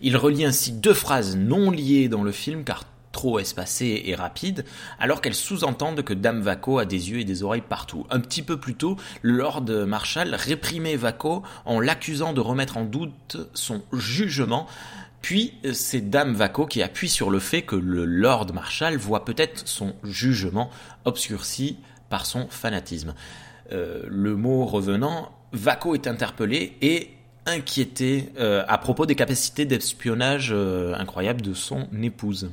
Il 0.00 0.16
relie 0.16 0.46
ainsi 0.46 0.72
deux 0.72 0.94
phrases 0.94 1.36
non 1.36 1.70
liées 1.70 2.08
dans 2.08 2.22
le 2.22 2.32
film, 2.32 2.64
car 2.64 2.84
trop 3.18 3.40
espacée 3.40 4.02
et 4.04 4.14
rapide, 4.14 4.64
alors 5.00 5.20
qu'elle 5.20 5.34
sous-entendent 5.34 6.02
que 6.02 6.14
Dame 6.14 6.40
Vaco 6.40 6.78
a 6.78 6.84
des 6.84 7.10
yeux 7.10 7.18
et 7.18 7.24
des 7.24 7.42
oreilles 7.42 7.64
partout. 7.68 8.06
Un 8.10 8.20
petit 8.20 8.42
peu 8.42 8.60
plus 8.60 8.76
tôt, 8.76 8.96
Lord 9.24 9.64
Marshall 9.64 10.36
réprimait 10.36 10.94
Vaco 10.94 11.42
en 11.64 11.80
l'accusant 11.80 12.32
de 12.32 12.40
remettre 12.40 12.76
en 12.76 12.84
doute 12.84 13.36
son 13.54 13.82
jugement, 13.92 14.68
puis 15.20 15.54
c'est 15.72 16.10
Dame 16.10 16.34
Vaco 16.34 16.66
qui 16.66 16.80
appuie 16.80 17.08
sur 17.08 17.30
le 17.30 17.40
fait 17.40 17.62
que 17.62 17.74
le 17.74 18.04
Lord 18.04 18.54
Marshall 18.54 18.96
voit 18.98 19.24
peut-être 19.24 19.66
son 19.66 19.96
jugement 20.04 20.70
obscurci 21.04 21.76
par 22.10 22.24
son 22.24 22.46
fanatisme. 22.48 23.14
Euh, 23.72 24.04
le 24.06 24.36
mot 24.36 24.64
revenant, 24.64 25.32
Vaco 25.52 25.96
est 25.96 26.06
interpellé 26.06 26.76
et 26.82 27.10
inquiété 27.46 28.28
euh, 28.38 28.62
à 28.68 28.78
propos 28.78 29.06
des 29.06 29.16
capacités 29.16 29.64
d'espionnage 29.64 30.50
euh, 30.52 30.94
incroyables 30.94 31.42
de 31.42 31.52
son 31.52 31.88
épouse. 32.00 32.48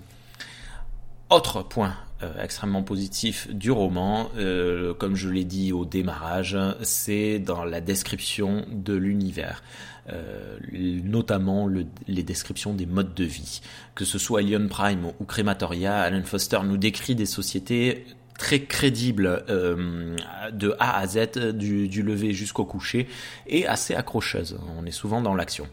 Autre 1.36 1.64
point 1.64 1.98
euh, 2.24 2.32
extrêmement 2.42 2.82
positif 2.82 3.50
du 3.54 3.70
roman, 3.70 4.32
euh, 4.38 4.94
comme 4.94 5.18
je 5.18 5.28
l'ai 5.28 5.44
dit 5.44 5.74
au 5.74 5.84
démarrage, 5.84 6.58
c'est 6.82 7.40
dans 7.40 7.66
la 7.66 7.82
description 7.82 8.66
de 8.72 8.94
l'univers, 8.94 9.62
euh, 10.10 10.58
notamment 10.72 11.68
les 12.08 12.24
descriptions 12.24 12.74
des 12.74 12.86
modes 12.86 13.14
de 13.14 13.26
vie. 13.26 13.60
Que 13.96 14.06
ce 14.06 14.18
soit 14.18 14.40
Alien 14.40 14.70
Prime 14.70 15.12
ou 15.20 15.26
Crematoria, 15.26 16.00
Alan 16.04 16.24
Foster 16.24 16.60
nous 16.64 16.78
décrit 16.78 17.16
des 17.16 17.26
sociétés 17.26 18.06
très 18.40 18.62
crédibles 18.62 19.44
de 19.50 20.76
A 20.80 21.00
à 21.00 21.06
Z, 21.06 21.54
du, 21.54 22.02
lever 22.02 22.32
jusqu'au 22.32 22.64
coucher, 22.64 23.10
et 23.46 23.68
assez 23.68 23.94
accrocheuses. 23.94 24.58
On 24.80 24.86
est 24.86 24.92
souvent 24.92 25.20
dans 25.20 25.36
l'action. 25.36 25.68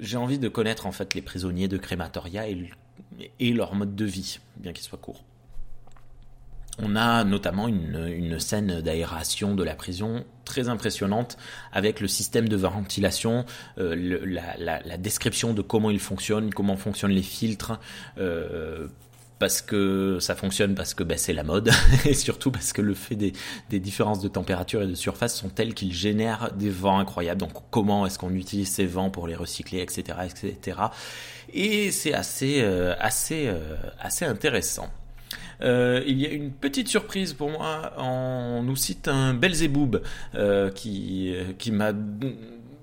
J'ai 0.00 0.16
envie 0.16 0.40
de 0.40 0.48
connaître 0.48 0.88
en 0.88 0.92
fait 0.92 1.14
les 1.14 1.22
prisonniers 1.22 1.68
de 1.68 1.76
Crematoria 1.76 2.48
et 2.48 2.56
et 3.40 3.52
leur 3.52 3.74
mode 3.74 3.94
de 3.94 4.04
vie, 4.04 4.38
bien 4.56 4.72
qu'il 4.72 4.84
soit 4.84 4.98
court. 4.98 5.22
On 6.82 6.96
a 6.96 7.22
notamment 7.22 7.68
une, 7.68 8.40
scène 8.40 8.80
d'aération 8.80 9.54
de 9.54 9.62
la 9.62 9.76
prison 9.76 10.24
très 10.44 10.68
impressionnante 10.68 11.36
avec 11.72 12.00
le 12.00 12.08
système 12.08 12.48
de 12.48 12.56
ventilation, 12.56 13.44
euh, 13.78 13.94
la, 13.96 14.96
description 14.96 15.54
de 15.54 15.62
comment 15.62 15.90
il 15.90 16.00
fonctionne, 16.00 16.52
comment 16.52 16.76
fonctionnent 16.76 17.12
les 17.12 17.22
filtres, 17.22 17.78
euh, 18.18 18.88
parce 19.44 19.60
que 19.60 20.16
ça 20.20 20.34
fonctionne 20.34 20.74
parce 20.74 20.94
que 20.94 21.02
ben, 21.02 21.18
c'est 21.18 21.34
la 21.34 21.42
mode 21.42 21.70
et 22.06 22.14
surtout 22.14 22.50
parce 22.50 22.72
que 22.72 22.80
le 22.80 22.94
fait 22.94 23.14
des, 23.14 23.34
des, 23.68 23.78
différences 23.78 24.22
de 24.22 24.28
température 24.28 24.80
et 24.80 24.86
de 24.86 24.94
surface 24.94 25.36
sont 25.36 25.50
telles 25.50 25.74
qu'ils 25.74 25.92
génèrent 25.92 26.50
des 26.54 26.70
vents 26.70 26.98
incroyables. 26.98 27.40
Donc 27.40 27.52
comment 27.70 28.06
est-ce 28.06 28.18
qu'on 28.18 28.32
utilise 28.32 28.70
ces 28.70 28.86
vents 28.86 29.10
pour 29.10 29.26
les 29.26 29.34
recycler, 29.34 29.82
etc., 29.82 30.16
etc. 30.24 30.78
Et 31.52 31.90
c'est 31.90 32.14
assez, 32.14 32.62
euh, 32.62 32.94
assez, 32.98 33.48
euh, 33.48 33.76
assez 34.00 34.24
intéressant. 34.24 34.88
Euh, 35.60 36.02
il 36.06 36.18
y 36.18 36.24
a 36.24 36.30
une 36.30 36.50
petite 36.50 36.88
surprise 36.88 37.34
pour 37.34 37.50
moi. 37.50 37.92
On 37.98 38.62
nous 38.62 38.76
cite 38.76 39.08
un 39.08 39.34
Belzéboub 39.34 40.00
qui, 40.74 41.34
qui 41.58 41.70
m'a 41.70 41.92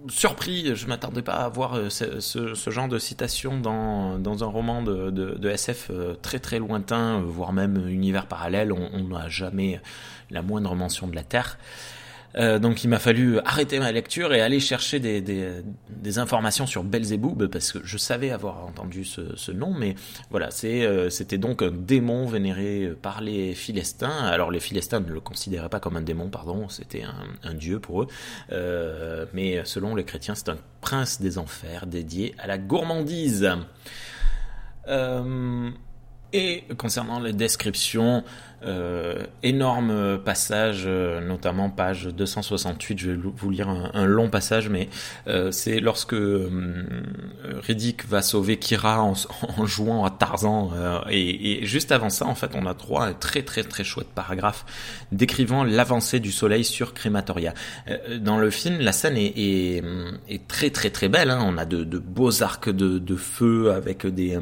surpris, 0.10 0.76
je 0.76 0.88
m'attendais 0.88 1.22
pas 1.22 1.36
à 1.36 1.50
voir 1.50 1.76
euh, 1.76 1.90
ce, 1.90 2.70
genre 2.70 2.88
de 2.88 3.00
citation 3.00 3.60
dans, 3.60 4.20
dans 4.20 4.44
un 4.44 4.48
roman 4.48 4.82
de, 4.82 5.10
de, 5.10 5.50
SF 5.50 5.90
euh, 5.90 6.16
très 6.22 6.40
très 6.40 6.60
lointain, 6.60 7.22
voire 7.22 7.54
même 7.54 7.88
univers 7.88 8.28
parallèle. 8.28 8.72
On 8.72 9.04
n'a 9.04 9.30
jamais 9.30 9.82
la 10.30 10.42
moindre 10.42 10.76
mention 10.76 11.08
de 11.08 11.16
la 11.16 11.24
Terre. 11.24 11.58
Euh, 12.36 12.60
donc 12.60 12.84
il 12.84 12.88
m'a 12.88 13.00
fallu 13.00 13.40
arrêter 13.40 13.80
ma 13.80 13.92
lecture 13.92 14.34
et 14.34 14.42
aller 14.42 14.60
chercher 14.60 15.00
des, 15.00 16.18
informations 16.18 16.68
sur 16.68 16.84
Belzéboub 16.84 17.48
parce 17.48 17.72
que 17.72 17.80
je 17.84 17.98
savais 17.98 18.32
avoir 18.32 18.66
entendu 18.66 19.06
ce, 19.06 19.52
nom, 19.52 19.74
mais 19.74 19.96
voilà, 20.30 20.50
euh, 20.64 21.10
c'était 21.10 21.38
donc 21.38 21.62
un 21.62 21.72
démon 21.72 22.26
vénéré 22.26 22.92
par 23.02 23.22
les 23.22 23.54
Philistins. 23.54 24.10
Alors 24.10 24.52
les 24.52 24.60
Philistins 24.60 25.00
ne 25.00 25.12
le 25.12 25.20
considéraient 25.20 25.70
pas 25.70 25.80
comme 25.80 25.96
un 25.96 26.02
démon, 26.02 26.30
pardon, 26.30 26.68
c'était 26.70 27.04
un, 27.04 27.50
un, 27.50 27.54
dieu 27.54 27.80
pour 27.80 28.04
eux, 28.04 28.08
euh, 28.52 29.26
mais 29.34 29.64
selon 29.66 29.96
les 29.96 30.04
chrétiens, 30.04 30.36
c'est 30.36 30.50
un 30.50 30.58
prince 30.82 31.22
des 31.22 31.38
enfers 31.38 31.86
dédié 31.88 32.36
à 32.40 32.48
la 32.48 32.58
gourmandise. 32.58 33.50
Euh, 34.88 35.70
et 36.34 36.64
concernant 36.78 37.20
les 37.20 37.34
descriptions, 37.34 38.24
euh, 38.64 39.26
énorme 39.44 40.20
passage, 40.20 40.84
euh, 40.86 41.20
notamment 41.20 41.70
page 41.70 42.06
268. 42.06 43.00
Je 43.00 43.12
vais 43.12 43.18
vous 43.36 43.50
lire 43.50 43.70
un, 43.70 44.06
long 44.06 44.30
passage, 44.30 44.70
mais 44.70 44.90
euh, 45.28 45.52
c'est 45.52 45.80
lorsque 45.80 46.14
euh, 46.14 46.50
Riddick 47.66 48.08
va 48.08 48.22
sauver 48.22 48.58
Kira 48.58 49.02
en, 49.02 49.14
en 49.58 49.66
jouant 49.66 50.06
à 50.06 50.12
Tarzan. 50.12 50.72
Euh, 50.76 51.00
et, 51.10 51.64
et, 51.64 51.66
juste 51.66 51.92
avant 51.92 52.10
ça, 52.10 52.26
en 52.26 52.36
fait, 52.36 52.52
on 52.54 52.66
a 52.66 52.74
droit 52.74 53.04
à 53.06 53.08
un 53.08 53.14
très 53.14 53.42
très 53.42 53.64
très 53.64 53.84
chouette 53.84 54.10
paragraphe 54.14 54.66
décrivant 55.12 55.64
l'avancée 55.64 56.20
du 56.20 56.32
soleil 56.32 56.64
sur 56.64 56.94
Crématoria. 56.94 57.54
dans 58.20 58.38
le 58.38 58.50
film, 58.50 58.80
la 58.80 58.92
scène 58.92 59.18
est, 59.18 59.34
est, 59.36 59.84
est 60.30 60.48
très 60.48 60.70
très 60.70 60.90
très 60.90 61.10
belle. 61.10 61.30
Hein. 61.32 61.40
On 61.44 61.58
a 61.58 61.66
de, 61.66 61.84
de, 61.84 61.98
beaux 61.98 62.44
arcs 62.44 62.70
de, 62.70 63.00
de 63.00 63.16
feu 63.16 63.72
avec 63.72 64.06
des, 64.06 64.38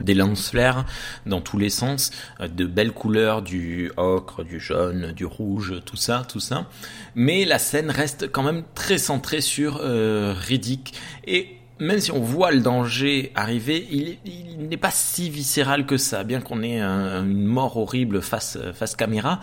des 0.00 0.14
lance-flares 0.14 0.84
dans 1.26 1.40
tous 1.40 1.58
les 1.58 1.70
sens, 1.70 2.10
de 2.40 2.66
belles 2.66 2.92
couleurs 2.92 3.43
du 3.44 3.92
ocre, 3.96 4.44
du 4.44 4.58
jaune, 4.58 5.12
du 5.12 5.24
rouge, 5.24 5.74
tout 5.84 5.96
ça, 5.96 6.26
tout 6.28 6.40
ça. 6.40 6.68
Mais 7.14 7.44
la 7.44 7.58
scène 7.58 7.90
reste 7.90 8.30
quand 8.30 8.42
même 8.42 8.64
très 8.74 8.98
centrée 8.98 9.40
sur 9.40 9.80
euh, 9.80 10.34
Riddick 10.36 10.94
et 11.26 11.56
même 11.80 11.98
si 11.98 12.12
on 12.12 12.20
voit 12.20 12.52
le 12.52 12.60
danger 12.60 13.32
arriver, 13.34 13.86
il, 13.90 14.68
n'est 14.68 14.76
pas 14.76 14.92
si 14.92 15.28
viscéral 15.28 15.86
que 15.86 15.96
ça, 15.96 16.22
bien 16.22 16.40
qu'on 16.40 16.62
ait 16.62 16.80
une 16.80 17.44
mort 17.44 17.76
horrible 17.76 18.22
face 18.22 18.58
face 18.74 18.94
caméra. 18.94 19.40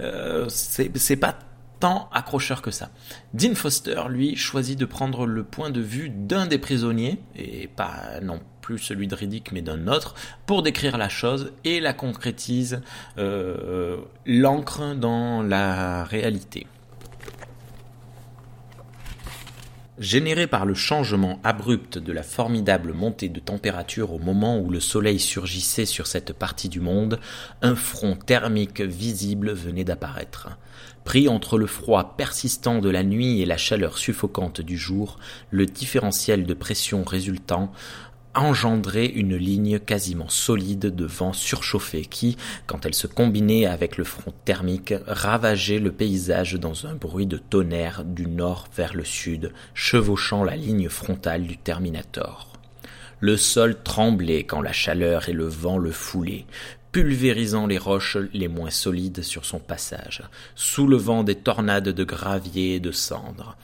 Euh, 0.00 0.46
c'est 0.48 1.16
pas 1.16 1.38
tant 1.80 2.08
accrocheur 2.12 2.62
que 2.62 2.70
ça. 2.70 2.90
Dean 3.34 3.54
Foster, 3.54 4.02
lui, 4.08 4.36
choisit 4.36 4.78
de 4.78 4.84
prendre 4.84 5.26
le 5.26 5.44
point 5.44 5.70
de 5.70 5.80
vue 5.80 6.10
d'un 6.10 6.46
des 6.46 6.58
prisonniers, 6.58 7.18
et 7.36 7.68
pas 7.68 8.20
non 8.22 8.40
plus 8.60 8.78
celui 8.78 9.06
de 9.06 9.14
Riddick, 9.14 9.52
mais 9.52 9.62
d'un 9.62 9.88
autre, 9.88 10.14
pour 10.46 10.62
décrire 10.62 10.98
la 10.98 11.08
chose 11.08 11.52
et 11.64 11.80
la 11.80 11.92
concrétise, 11.92 12.82
euh, 13.16 13.96
l'ancre 14.26 14.94
dans 14.94 15.42
la 15.42 16.04
réalité. 16.04 16.66
Généré 19.98 20.46
par 20.46 20.64
le 20.64 20.74
changement 20.74 21.40
abrupt 21.42 21.98
de 21.98 22.12
la 22.12 22.22
formidable 22.22 22.92
montée 22.92 23.28
de 23.28 23.40
température 23.40 24.12
au 24.12 24.20
moment 24.20 24.56
où 24.60 24.70
le 24.70 24.78
soleil 24.78 25.18
surgissait 25.18 25.86
sur 25.86 26.06
cette 26.06 26.32
partie 26.32 26.68
du 26.68 26.78
monde, 26.78 27.18
un 27.62 27.74
front 27.74 28.14
thermique 28.14 28.80
visible 28.80 29.50
venait 29.50 29.82
d'apparaître. 29.82 30.50
Pris 31.08 31.26
entre 31.26 31.56
le 31.56 31.66
froid 31.66 32.16
persistant 32.18 32.80
de 32.80 32.90
la 32.90 33.02
nuit 33.02 33.40
et 33.40 33.46
la 33.46 33.56
chaleur 33.56 33.96
suffocante 33.96 34.60
du 34.60 34.76
jour, 34.76 35.18
le 35.50 35.64
différentiel 35.64 36.44
de 36.44 36.52
pression 36.52 37.02
résultant 37.02 37.72
engendrait 38.34 39.06
une 39.06 39.34
ligne 39.34 39.78
quasiment 39.78 40.28
solide 40.28 40.94
de 40.94 41.06
vent 41.06 41.32
surchauffé 41.32 42.02
qui, 42.02 42.36
quand 42.66 42.84
elle 42.84 42.92
se 42.92 43.06
combinait 43.06 43.64
avec 43.64 43.96
le 43.96 44.04
front 44.04 44.34
thermique, 44.44 44.92
ravageait 45.06 45.78
le 45.78 45.92
paysage 45.92 46.56
dans 46.56 46.84
un 46.84 46.94
bruit 46.94 47.24
de 47.24 47.38
tonnerre 47.38 48.04
du 48.04 48.26
nord 48.26 48.68
vers 48.76 48.92
le 48.92 49.04
sud, 49.04 49.54
chevauchant 49.72 50.44
la 50.44 50.56
ligne 50.56 50.90
frontale 50.90 51.44
du 51.44 51.56
Terminator. 51.56 52.52
Le 53.20 53.36
sol 53.36 53.82
tremblait 53.82 54.44
quand 54.44 54.60
la 54.60 54.72
chaleur 54.72 55.28
et 55.28 55.32
le 55.32 55.48
vent 55.48 55.78
le 55.78 55.90
foulaient, 55.90 56.44
pulvérisant 56.92 57.66
les 57.66 57.78
roches 57.78 58.16
les 58.32 58.48
moins 58.48 58.70
solides 58.70 59.22
sur 59.22 59.44
son 59.44 59.58
passage, 59.58 60.22
soulevant 60.54 61.24
des 61.24 61.34
tornades 61.34 61.88
de 61.88 62.04
gravier 62.04 62.76
et 62.76 62.80
de 62.80 62.92
cendres, 62.92 63.56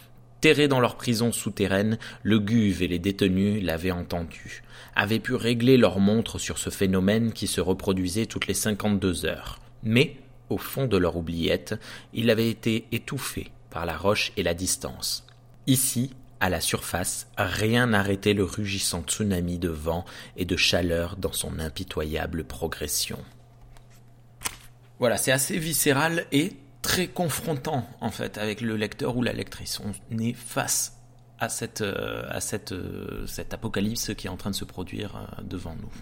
Terrés 0.44 0.68
dans 0.68 0.80
leur 0.80 0.96
prison 0.96 1.32
souterraine, 1.32 1.96
le 2.22 2.38
Guve 2.38 2.82
et 2.82 2.86
les 2.86 2.98
détenus 2.98 3.64
l'avaient 3.64 3.90
entendu, 3.90 4.62
avaient 4.94 5.18
pu 5.18 5.34
régler 5.34 5.78
leur 5.78 6.00
montre 6.00 6.38
sur 6.38 6.58
ce 6.58 6.68
phénomène 6.68 7.32
qui 7.32 7.46
se 7.46 7.62
reproduisait 7.62 8.26
toutes 8.26 8.46
les 8.46 8.52
52 8.52 9.24
heures. 9.24 9.58
Mais, 9.84 10.16
au 10.50 10.58
fond 10.58 10.86
de 10.86 10.98
leur 10.98 11.16
oubliette, 11.16 11.76
il 12.12 12.28
avait 12.28 12.50
été 12.50 12.84
étouffé 12.92 13.52
par 13.70 13.86
la 13.86 13.96
roche 13.96 14.32
et 14.36 14.42
la 14.42 14.52
distance. 14.52 15.26
Ici, 15.66 16.10
à 16.44 16.50
la 16.50 16.60
surface, 16.60 17.26
rien 17.38 17.86
n'arrêtait 17.86 18.34
le 18.34 18.44
rugissant 18.44 19.02
tsunami 19.02 19.58
de 19.58 19.70
vent 19.70 20.04
et 20.36 20.44
de 20.44 20.58
chaleur 20.58 21.16
dans 21.16 21.32
son 21.32 21.58
impitoyable 21.58 22.44
progression. 22.44 23.18
Voilà, 24.98 25.16
c'est 25.16 25.32
assez 25.32 25.58
viscéral 25.58 26.26
et 26.32 26.52
très 26.82 27.06
confrontant 27.06 27.88
en 28.02 28.10
fait 28.10 28.36
avec 28.36 28.60
le 28.60 28.76
lecteur 28.76 29.16
ou 29.16 29.22
la 29.22 29.32
lectrice. 29.32 29.80
On 29.80 30.18
est 30.18 30.34
face 30.34 30.98
à 31.38 31.48
cette, 31.48 31.80
euh, 31.80 32.26
à 32.28 32.42
cette, 32.42 32.72
euh, 32.72 33.26
cet 33.26 33.54
apocalypse 33.54 34.14
qui 34.14 34.26
est 34.26 34.30
en 34.30 34.36
train 34.36 34.50
de 34.50 34.54
se 34.54 34.66
produire 34.66 35.16
euh, 35.16 35.42
devant 35.44 35.74
nous. 35.76 35.92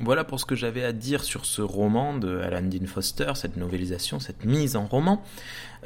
Voilà 0.00 0.24
pour 0.24 0.40
ce 0.40 0.44
que 0.44 0.56
j'avais 0.56 0.82
à 0.82 0.92
dire 0.92 1.22
sur 1.22 1.46
ce 1.46 1.62
roman 1.62 2.18
de 2.18 2.38
Alan 2.38 2.62
Dean 2.62 2.84
Foster, 2.86 3.30
cette 3.36 3.56
novélisation, 3.56 4.18
cette 4.18 4.44
mise 4.44 4.74
en 4.74 4.86
roman. 4.86 5.22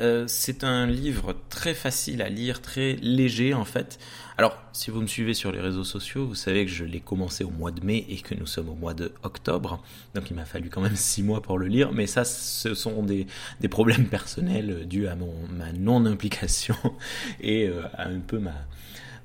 Euh, 0.01 0.25
c'est 0.29 0.65
un 0.65 0.87
livre 0.87 1.37
très 1.51 1.75
facile 1.75 2.23
à 2.23 2.31
lire, 2.31 2.63
très 2.63 2.97
léger 3.03 3.53
en 3.53 3.67
fait. 3.67 3.99
Alors, 4.39 4.57
si 4.73 4.91
vous 4.91 5.03
me 5.03 5.07
suivez 5.07 5.35
sur 5.35 5.53
les 5.53 5.61
réseaux 5.61 5.85
sociaux, 5.85 6.27
vous 6.27 6.35
savez 6.35 6.65
que 6.65 6.71
je 6.71 6.85
l'ai 6.85 7.01
commencé 7.01 7.45
au 7.45 7.51
mois 7.51 7.71
de 7.71 7.85
mai 7.85 8.07
et 8.09 8.17
que 8.17 8.35
nous 8.35 8.47
sommes 8.47 8.71
au 8.71 8.75
mois 8.75 8.95
de 8.95 9.13
octobre. 9.25 9.83
Donc 10.15 10.31
il 10.31 10.37
m'a 10.37 10.47
fallu 10.47 10.71
quand 10.71 10.81
même 10.81 10.97
six 10.97 11.23
mois 11.23 11.43
pour 11.43 11.59
le 11.59 11.67
lire. 11.67 11.93
Mais 11.93 12.07
ça, 12.07 12.25
ce 12.25 12.73
sont 12.73 13.03
des, 13.03 13.27
problèmes 13.69 14.07
personnels 14.11 14.89
dus 14.89 15.07
à 15.07 15.17
mon, 15.17 15.35
ma 15.51 15.71
non-implication 15.73 16.77
et 17.43 17.69
euh, 17.69 17.83
à 17.93 18.09
un 18.09 18.21
peu 18.21 18.39
ma, 18.39 18.55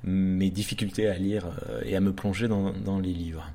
mes 0.02 0.50
difficultés 0.50 1.08
à 1.08 1.16
lire 1.16 1.46
euh, 1.70 1.80
et 1.86 1.96
à 1.96 2.00
me 2.00 2.12
plonger 2.12 2.48
dans 2.48 3.00
les 3.00 3.14
livres. 3.14 3.50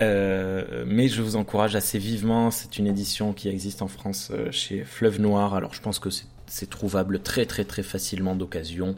Euh, 0.00 0.84
mais 0.86 1.08
je 1.08 1.22
vous 1.22 1.36
encourage 1.36 1.76
assez 1.76 1.98
vivement. 1.98 2.50
C'est 2.50 2.78
une 2.78 2.86
édition 2.86 3.32
qui 3.32 3.48
existe 3.48 3.82
en 3.82 3.88
France 3.88 4.30
euh, 4.32 4.50
chez 4.50 4.84
Fleuve 4.84 5.20
Noir. 5.20 5.54
Alors 5.54 5.74
je 5.74 5.80
pense 5.80 5.98
que 5.98 6.08
c'est 6.46 6.70
trouvable 6.70 7.20
très 7.20 7.46
très 7.46 7.64
très 7.64 7.82
facilement 7.82 8.34
d'occasion. 8.34 8.94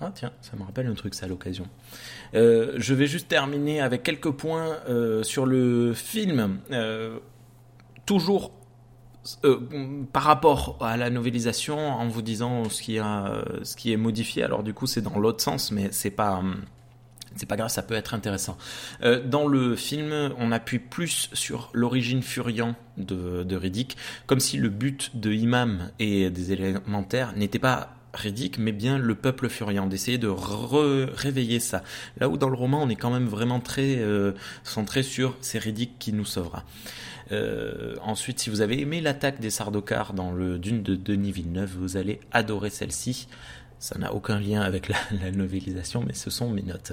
Ah 0.00 0.12
tiens, 0.14 0.32
ça 0.40 0.56
me 0.56 0.62
rappelle 0.62 0.86
un 0.86 0.94
truc 0.94 1.14
ça 1.14 1.26
l'occasion. 1.26 1.66
Euh, 2.34 2.74
je 2.76 2.94
vais 2.94 3.06
juste 3.06 3.28
terminer 3.28 3.80
avec 3.80 4.02
quelques 4.02 4.30
points 4.30 4.78
sur 5.22 5.46
le 5.46 5.92
film. 5.92 6.60
toujours 8.06 8.52
par 10.12 10.22
rapport 10.22 10.78
à 10.80 10.96
la 10.96 11.10
novélisation, 11.10 11.78
en 11.78 12.08
vous 12.08 12.22
disant 12.22 12.64
ce 12.70 12.80
qui, 12.80 13.92
est 13.92 13.96
modifié. 13.96 14.42
Alors 14.42 14.62
du 14.62 14.72
coup 14.72 14.86
c'est 14.86 15.02
dans 15.02 15.18
l'autre 15.18 15.42
sens, 15.42 15.70
mais 15.70 15.88
c'est 15.90 16.10
pas... 16.10 16.38
Hum, 16.38 16.62
c'est 17.36 17.46
pas 17.46 17.56
grave, 17.56 17.70
ça 17.70 17.82
peut 17.82 17.94
être 17.94 18.14
intéressant. 18.14 18.56
Euh, 19.02 19.22
dans 19.22 19.46
le 19.46 19.76
film, 19.76 20.32
on 20.38 20.52
appuie 20.52 20.78
plus 20.78 21.30
sur 21.32 21.70
l'origine 21.72 22.22
furiant 22.22 22.74
de, 22.96 23.56
Riddick, 23.56 23.96
comme 24.26 24.40
si 24.40 24.56
le 24.56 24.68
but 24.68 25.12
de 25.14 25.32
Imam 25.32 25.90
et 25.98 26.30
des 26.30 26.52
élémentaires 26.52 27.32
n'était 27.36 27.58
pas 27.58 27.94
Riddick, 28.14 28.58
mais 28.58 28.72
bien 28.72 28.98
le 28.98 29.14
peuple 29.14 29.48
furiant, 29.48 29.86
d'essayer 29.86 30.18
de 30.18 30.28
réveiller 30.28 31.60
ça. 31.60 31.82
Là 32.18 32.28
où 32.28 32.36
dans 32.36 32.48
le 32.48 32.56
roman, 32.56 32.82
on 32.82 32.88
est 32.88 32.96
quand 32.96 33.10
même 33.10 33.26
vraiment 33.26 33.60
très 33.60 33.96
euh, 33.98 34.32
centré 34.64 35.02
sur 35.02 35.36
c'est 35.40 35.58
Riddick 35.58 35.98
qui 35.98 36.12
nous 36.12 36.24
sauvera. 36.24 36.64
Euh, 37.30 37.96
ensuite, 38.02 38.40
si 38.40 38.50
vous 38.50 38.60
avez 38.60 38.80
aimé 38.80 39.00
l'attaque 39.00 39.40
des 39.40 39.50
Sardaukar 39.50 40.14
dans 40.14 40.32
le 40.32 40.58
Dune 40.58 40.82
de 40.82 40.94
Denis 40.94 41.32
Villeneuve, 41.32 41.76
vous 41.78 41.96
allez 41.96 42.20
adorer 42.32 42.70
celle-ci. 42.70 43.28
Ça 43.78 43.98
n'a 43.98 44.12
aucun 44.12 44.40
lien 44.40 44.60
avec 44.60 44.88
la, 44.88 44.96
la, 45.22 45.30
novélisation, 45.30 46.02
mais 46.06 46.14
ce 46.14 46.30
sont 46.30 46.50
mes 46.50 46.62
notes. 46.62 46.92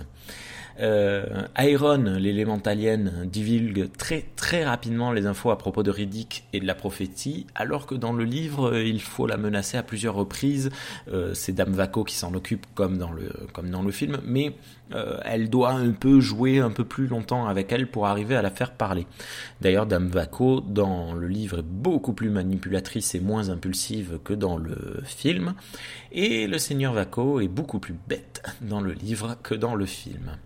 Euh, 0.80 1.48
Iron, 1.60 2.04
l'élémentalienne, 2.18 3.28
divulgue 3.32 3.90
très 3.98 4.26
très 4.36 4.66
rapidement 4.66 5.12
les 5.12 5.26
infos 5.26 5.52
à 5.52 5.58
propos 5.58 5.84
de 5.84 5.92
Riddick 5.92 6.46
et 6.54 6.60
de 6.60 6.68
la 6.68 6.76
prophétie, 6.76 7.48
alors 7.56 7.86
que 7.86 7.96
dans 7.96 8.14
le 8.14 8.26
livre, 8.26 8.78
il 8.78 9.02
faut 9.02 9.28
la 9.28 9.38
menacer 9.38 9.78
à 9.78 9.84
plusieurs 9.84 10.16
reprises. 10.16 10.70
Euh, 11.12 11.34
c'est 11.34 11.54
Dame 11.54 11.74
Vaco 11.74 12.04
qui 12.04 12.16
s'en 12.16 12.34
occupe 12.34 12.66
comme 12.76 12.98
dans 12.98 13.12
le, 13.12 13.32
comme 13.54 13.70
dans 13.70 13.82
le 13.82 13.92
film, 13.92 14.20
mais 14.26 14.56
euh, 14.94 15.18
elle 15.24 15.50
doit 15.50 15.72
un 15.72 15.92
peu 15.92 16.20
jouer 16.20 16.60
un 16.60 16.72
peu 16.72 16.84
plus 16.84 17.08
longtemps 17.08 17.48
avec 17.48 17.72
elle 17.72 17.88
pour 17.88 18.08
arriver 18.08 18.36
à 18.36 18.42
la 18.42 18.52
faire 18.52 18.72
parler. 18.72 19.08
D'ailleurs, 19.62 19.86
Dame 19.86 20.10
Vaco, 20.10 20.62
dans 20.62 21.14
le 21.14 21.28
livre, 21.28 21.60
est 21.60 21.66
beaucoup 21.66 22.14
plus 22.14 22.30
manipulatrice 22.30 23.16
et 23.16 23.20
moins 23.20 23.50
impulsive 23.50 24.20
que 24.24 24.34
dans 24.34 24.58
le 24.58 25.02
film, 25.06 25.54
et 26.12 26.48
le 26.48 26.58
Seigneur 26.58 26.94
Vaco 26.94 27.40
est 27.40 27.48
beaucoup 27.48 27.80
plus 27.80 27.96
bête 28.08 28.44
dans 28.62 28.82
le 28.82 28.92
livre 28.92 29.38
que 29.42 29.56
dans 29.56 29.76
le 29.76 29.86
film. 29.86 30.38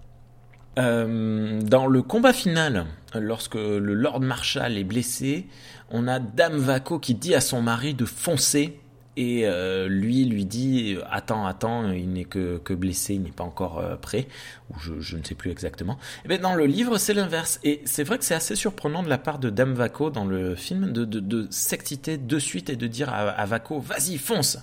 Euh, 0.77 1.61
dans 1.61 1.87
le 1.87 2.01
combat 2.01 2.33
final, 2.33 2.85
lorsque 3.15 3.55
le 3.55 3.93
Lord 3.93 4.21
Marshall 4.21 4.77
est 4.77 4.83
blessé, 4.83 5.47
on 5.89 6.07
a 6.07 6.19
Dame 6.19 6.57
Vaco 6.57 6.99
qui 6.99 7.15
dit 7.15 7.33
à 7.35 7.41
son 7.41 7.61
mari 7.61 7.93
de 7.93 8.05
foncer 8.05 8.79
et 9.19 9.41
euh, 9.43 9.89
lui 9.89 10.23
lui 10.23 10.45
dit 10.45 10.97
attends 11.11 11.45
attends 11.45 11.91
il 11.91 12.13
n'est 12.13 12.23
que, 12.23 12.57
que 12.59 12.73
blessé 12.73 13.15
il 13.15 13.21
n'est 13.21 13.31
pas 13.31 13.43
encore 13.43 13.79
euh, 13.79 13.97
prêt 13.97 14.27
ou 14.69 14.79
je, 14.79 15.17
ne 15.17 15.23
sais 15.23 15.35
plus 15.35 15.51
exactement. 15.51 15.93
Et 15.93 16.21
eh 16.25 16.27
bien 16.29 16.37
dans 16.37 16.55
le 16.55 16.65
livre 16.65 16.97
c'est 16.97 17.13
l'inverse. 17.13 17.59
Et 17.65 17.81
c'est 17.83 18.03
vrai 18.03 18.17
que 18.17 18.23
c'est 18.23 18.35
assez 18.35 18.55
surprenant 18.55 19.03
de 19.03 19.09
la 19.09 19.17
part 19.17 19.39
de 19.39 19.49
Dame 19.49 19.73
Vaco 19.73 20.09
dans 20.09 20.23
le 20.23 20.55
film 20.55 20.93
de, 20.93 21.03
de, 21.03 21.19
de 21.19 21.47
s'exciter 21.49 22.17
de 22.17 22.39
suite 22.39 22.69
et 22.69 22.77
de 22.77 22.87
dire 22.87 23.13
à, 23.13 23.45
Vaco 23.45 23.79
vas-y 23.79 24.17
fonce! 24.17 24.57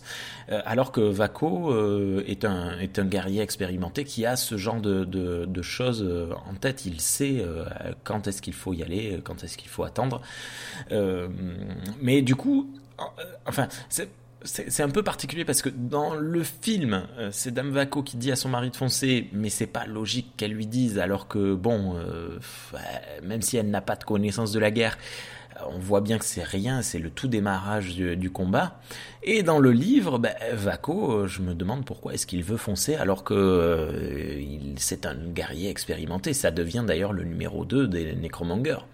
Euh, 0.49 0.63
alors 0.65 0.91
que 0.91 1.03
Vaco 1.03 1.75
est 2.21 2.47
un 2.47 2.79
est 2.79 2.99
un 2.99 3.05
guerrier 3.05 3.43
expérimenté 3.43 4.05
qui 4.05 4.25
a 4.25 4.37
ce 4.37 4.57
genre 4.57 4.81
de, 4.81 5.05
de, 5.05 5.45
de 5.45 5.63
choses 5.63 6.09
en 6.49 6.55
tête. 6.55 6.87
Il 6.87 7.01
sait 7.03 7.45
quand 8.05 8.27
est-ce 8.27 8.41
qu'il 8.41 8.55
faut 8.55 8.73
y 8.73 8.83
aller 8.83 9.21
quand 9.23 9.45
est-ce 9.45 9.59
qu'il 9.59 9.69
faut 9.69 9.85
attendre. 9.85 10.23
Mais 12.01 12.23
du 12.23 12.37
coup 12.37 12.71
enfin 13.45 13.69
c'est 13.91 14.09
c'est 14.47 14.83
un 14.83 14.89
peu 14.89 15.03
particulier 15.03 15.45
parce 15.45 15.63
que 15.63 15.69
dans 15.69 16.15
le 16.15 16.43
film, 16.43 17.03
euh, 17.19 17.31
c'est 17.33 17.53
Dame 17.53 17.71
Vaco 17.71 18.03
qui 18.03 18.17
dit 18.17 18.33
à 18.33 18.37
son 18.37 18.49
mari 18.49 18.71
de 18.71 18.77
foncer, 18.77 19.29
mais 19.33 19.51
c'est 19.51 19.67
pas 19.67 19.87
logique 19.87 20.33
qu'elle 20.37 20.53
lui 20.53 20.67
dise, 20.67 20.99
alors 20.99 21.29
que 21.29 21.55
bon, 21.55 21.97
euh, 21.97 22.39
même 23.23 23.43
si 23.43 23.57
elle 23.57 23.71
n'a 23.71 23.81
pas 23.81 23.97
de 23.97 24.05
connaissance 24.05 24.53
de 24.53 24.59
la 24.59 24.71
guerre, 24.71 24.97
euh, 25.57 25.65
on 25.71 25.79
voit 25.79 26.01
bien 26.01 26.19
que 26.19 26.25
c'est 26.25 26.45
rien, 26.45 26.83
c'est 26.83 26.99
le 26.99 27.11
tout 27.11 27.29
démarrage 27.29 27.97
du, 27.97 28.31
combat. 28.31 28.81
Et 29.23 29.43
dans 29.43 29.59
le 29.59 29.73
livre, 29.73 30.19
ben, 30.19 30.35
Vaco, 30.53 31.27
je 31.27 31.43
me 31.43 31.55
demande 31.55 31.85
pourquoi 31.85 32.15
est-ce 32.15 32.27
qu'il 32.27 32.45
veut 32.45 32.57
foncer 32.57 32.95
alors 32.95 33.25
que 33.25 34.41
c'est 34.77 35.07
un 35.07 35.15
guerrier 35.15 35.69
expérimenté. 35.71 36.33
Ça 36.33 36.51
devient 36.51 36.85
d'ailleurs 36.87 37.13
le 37.13 37.25
numéro 37.25 37.65
2 37.65 37.89
des 37.89 38.15
Necromongers. 38.15 38.85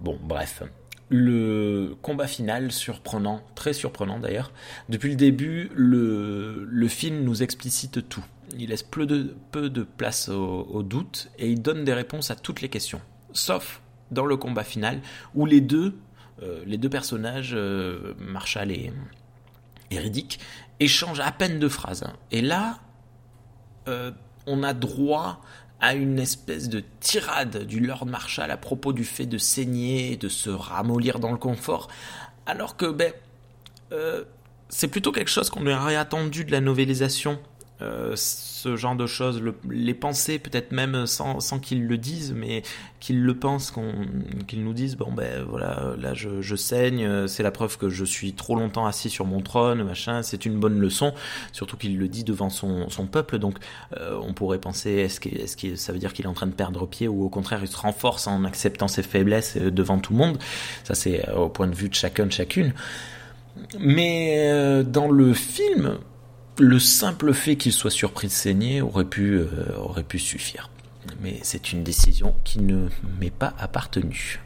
Bon, 0.00 0.18
bref 0.22 0.62
le 1.10 1.96
combat 2.02 2.28
final 2.28 2.72
surprenant, 2.72 3.42
très 3.54 3.72
surprenant 3.72 4.18
d'ailleurs. 4.18 4.52
Depuis 4.88 5.10
le 5.10 5.16
début, 5.16 5.70
le, 5.74 6.88
film 6.88 7.24
nous 7.24 7.42
explicite 7.42 8.08
tout. 8.08 8.24
Il 8.56 8.70
laisse 8.70 8.82
peu 8.82 9.06
de, 9.06 9.34
peu 9.50 9.68
de 9.68 9.82
place 9.82 10.28
au, 10.28 10.66
au, 10.70 10.82
doute 10.82 11.30
et 11.38 11.50
il 11.50 11.60
donne 11.60 11.84
des 11.84 11.92
réponses 11.92 12.30
à 12.30 12.36
toutes 12.36 12.62
les 12.62 12.68
questions. 12.68 13.00
Sauf 13.32 13.82
dans 14.10 14.26
le 14.26 14.36
combat 14.36 14.64
final 14.64 15.00
où 15.34 15.46
les 15.46 15.60
deux, 15.60 15.98
euh, 16.42 16.62
les 16.66 16.78
deux 16.78 16.88
personnages, 16.88 17.52
euh, 17.54 18.14
Marshall 18.18 18.70
et, 18.70 18.92
et 19.90 19.98
Riddick, 19.98 20.38
échangent 20.78 21.20
à 21.20 21.32
peine 21.32 21.58
de 21.58 21.68
phrases. 21.68 22.04
Et 22.30 22.40
là, 22.40 22.78
euh, 23.88 24.12
on 24.46 24.62
a 24.62 24.72
droit 24.72 25.42
à 25.80 25.94
une 25.94 26.18
espèce 26.18 26.68
de 26.68 26.82
tirade 27.00 27.64
du 27.64 27.80
Lord 27.80 28.06
Marshall 28.06 28.50
à 28.50 28.56
propos 28.56 28.92
du 28.92 29.04
fait 29.04 29.26
de 29.26 29.38
saigner, 29.38 30.16
de 30.16 30.28
se 30.28 30.50
ramollir 30.50 31.18
dans 31.18 31.32
le 31.32 31.38
confort, 31.38 31.88
alors 32.46 32.76
que 32.76 32.86
ben, 32.86 33.12
euh, 33.92 34.24
c'est 34.68 34.88
plutôt 34.88 35.12
quelque 35.12 35.30
chose 35.30 35.50
qu'on 35.50 35.66
aurait 35.66 35.96
attendu 35.96 36.44
de 36.44 36.52
la 36.52 36.60
novélisation 36.60 37.40
euh, 37.82 38.12
ce 38.14 38.76
genre 38.76 38.94
de 38.94 39.06
choses, 39.06 39.42
les 39.70 39.94
penser 39.94 40.38
peut-être 40.38 40.72
même 40.72 41.06
sans, 41.06 41.40
qu'ils 41.60 41.86
le 41.86 41.96
disent, 41.96 42.34
mais 42.36 42.62
qu'ils 43.00 43.22
le 43.22 43.34
pensent, 43.34 43.72
qu'ils 44.46 44.62
nous 44.62 44.74
disent 44.74 44.96
bon 44.96 45.12
ben 45.12 45.42
voilà, 45.48 45.94
là 45.98 46.12
je, 46.12 46.56
saigne, 46.56 47.26
c'est 47.26 47.42
la 47.42 47.50
preuve 47.50 47.78
que 47.78 47.88
je 47.88 48.04
suis 48.04 48.34
trop 48.34 48.56
longtemps 48.56 48.84
assis 48.84 49.08
sur 49.08 49.24
mon 49.24 49.40
trône, 49.40 49.82
machin, 49.82 50.22
c'est 50.22 50.44
une 50.44 50.60
bonne 50.60 50.78
leçon, 50.78 51.14
surtout 51.52 51.78
qu'il 51.78 51.98
le 51.98 52.08
dit 52.08 52.22
devant 52.22 52.50
son, 52.50 52.90
son 52.90 53.06
peuple, 53.06 53.38
donc 53.38 53.56
euh, 53.96 54.18
on 54.22 54.34
pourrait 54.34 54.58
penser 54.58 54.90
est-ce 54.90 55.20
que, 55.20 55.30
est-ce 55.30 55.56
que 55.56 55.76
ça 55.76 55.92
veut 55.92 55.98
dire 55.98 56.12
qu'il 56.12 56.26
est 56.26 56.28
en 56.28 56.34
train 56.34 56.46
de 56.46 56.52
perdre 56.52 56.86
pied 56.86 57.08
ou 57.08 57.24
au 57.24 57.30
contraire 57.30 57.60
il 57.62 57.68
se 57.68 57.78
renforce 57.78 58.26
en 58.26 58.44
acceptant 58.44 58.88
ses 58.88 59.02
faiblesses 59.02 59.56
euh, 59.56 59.70
devant 59.70 59.98
tout 59.98 60.12
le 60.12 60.18
monde, 60.18 60.38
ça 60.84 60.94
c'est 60.94 61.30
au 61.32 61.48
point 61.48 61.66
de 61.66 61.74
vue 61.74 61.88
de 61.88 61.94
chacun 61.94 62.26
de 62.26 62.32
chacune. 62.32 62.74
Mais 63.78 64.82
dans 64.84 65.10
le 65.10 65.34
film, 65.34 65.98
le 66.58 66.78
simple 66.78 67.32
fait 67.32 67.56
qu'il 67.56 67.72
soit 67.72 67.90
surpris 67.90 68.28
de 68.28 68.32
saigner 68.32 68.82
aurait 68.82 69.04
pu, 69.04 69.34
euh, 69.34 69.48
aurait 69.76 70.02
pu 70.02 70.18
suffire. 70.18 70.70
Mais 71.22 71.38
c'est 71.42 71.72
une 71.72 71.82
décision 71.82 72.34
qui 72.44 72.60
ne 72.60 72.88
m'est 73.18 73.30
pas 73.30 73.54
appartenue. 73.58 74.40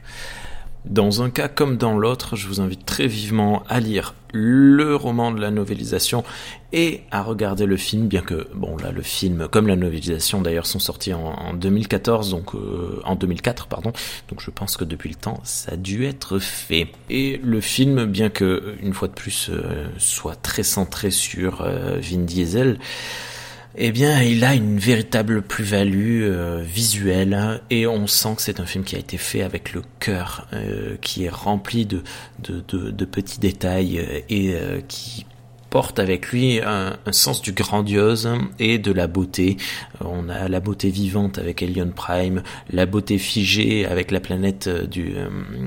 Dans 0.84 1.22
un 1.22 1.30
cas 1.30 1.48
comme 1.48 1.78
dans 1.78 1.96
l'autre, 1.96 2.36
je 2.36 2.46
vous 2.46 2.60
invite 2.60 2.84
très 2.84 3.06
vivement 3.06 3.62
à 3.68 3.80
lire 3.80 4.14
le 4.34 4.96
roman 4.96 5.30
de 5.30 5.40
la 5.40 5.50
novélisation 5.50 6.24
et 6.72 7.02
à 7.10 7.22
regarder 7.22 7.64
le 7.64 7.76
film, 7.78 8.06
bien 8.06 8.20
que, 8.20 8.48
bon 8.54 8.76
là, 8.76 8.90
le 8.90 9.00
film, 9.00 9.48
comme 9.48 9.66
la 9.66 9.76
novélisation 9.76 10.42
d'ailleurs, 10.42 10.66
sont 10.66 10.80
sortis 10.80 11.14
en, 11.14 11.54
2014, 11.54 12.30
donc 12.30 12.54
euh, 12.54 13.00
en 13.04 13.14
2004, 13.14 13.66
pardon, 13.68 13.92
donc 14.28 14.40
je 14.40 14.50
pense 14.50 14.76
que 14.76 14.84
depuis 14.84 15.08
le 15.08 15.14
temps, 15.14 15.40
ça 15.44 15.72
a 15.72 15.76
dû 15.76 16.04
être 16.04 16.38
fait. 16.38 16.88
Et 17.08 17.40
le 17.42 17.60
film, 17.62 18.04
bien 18.04 18.28
que, 18.28 18.74
une 18.82 18.92
fois 18.92 19.08
de 19.08 19.14
plus, 19.14 19.48
euh, 19.50 19.86
soit 19.98 20.36
très 20.36 20.64
centré 20.64 21.10
sur 21.10 21.62
euh, 21.62 21.98
Vin 22.00 22.24
Diesel, 22.24 22.78
eh 23.76 23.90
bien, 23.90 24.22
il 24.22 24.44
a 24.44 24.54
une 24.54 24.78
véritable 24.78 25.42
plus-value 25.42 26.22
euh, 26.22 26.62
visuelle 26.64 27.60
et 27.70 27.88
on 27.88 28.06
sent 28.06 28.36
que 28.36 28.42
c'est 28.42 28.60
un 28.60 28.66
film 28.66 28.84
qui 28.84 28.94
a 28.94 29.00
été 29.00 29.16
fait 29.16 29.42
avec 29.42 29.72
le 29.72 29.82
cœur, 29.98 30.46
euh, 30.52 30.96
qui 31.00 31.24
est 31.24 31.28
rempli 31.28 31.84
de, 31.84 32.02
de, 32.38 33.04
petits 33.04 33.40
détails 33.40 33.98
euh, 33.98 34.20
et 34.28 34.54
qui 34.86 35.26
porte 35.70 35.98
avec 35.98 36.28
lui 36.28 36.60
un, 36.60 36.96
sens 37.10 37.42
du 37.42 37.50
grandiose 37.50 38.28
et 38.60 38.78
de 38.78 38.92
la 38.92 39.08
beauté. 39.08 39.56
On 40.00 40.28
a 40.28 40.48
la 40.48 40.60
beauté 40.60 40.88
vivante 40.88 41.38
avec 41.38 41.60
Alien 41.60 41.90
Prime, 41.90 42.44
la 42.70 42.86
beauté 42.86 43.18
figée 43.18 43.84
avec 43.84 44.12
la 44.12 44.20
planète 44.20 44.68
du, 44.68 45.14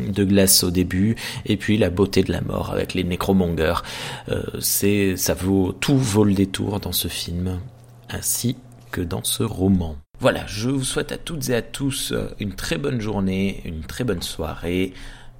de 0.07 0.23
glace 0.23 0.63
au 0.63 0.71
début, 0.71 1.17
et 1.45 1.57
puis 1.57 1.77
la 1.77 1.89
beauté 1.89 2.23
de 2.23 2.31
la 2.31 2.39
mort 2.39 2.71
avec 2.71 2.93
les 2.93 3.03
nécromongers. 3.03 3.81
c'est, 4.61 5.17
ça 5.17 5.33
vaut, 5.33 5.73
tout 5.73 5.97
vaut 5.97 6.23
le 6.23 6.33
détour 6.33 6.79
dans 6.79 6.93
ce 6.93 7.09
film 7.09 7.59
ainsi 8.09 8.57
que 8.91 9.01
dans 9.01 9.23
ce 9.23 9.43
roman. 9.43 9.97
Voilà, 10.19 10.45
je 10.47 10.69
vous 10.69 10.83
souhaite 10.83 11.11
à 11.11 11.17
toutes 11.17 11.49
et 11.49 11.55
à 11.55 11.61
tous 11.61 12.11
euh, 12.11 12.35
une 12.39 12.55
très 12.55 12.77
bonne 12.77 12.99
journée, 12.99 13.61
une 13.65 13.81
très 13.81 14.03
bonne 14.03 14.21
soirée, 14.21 14.93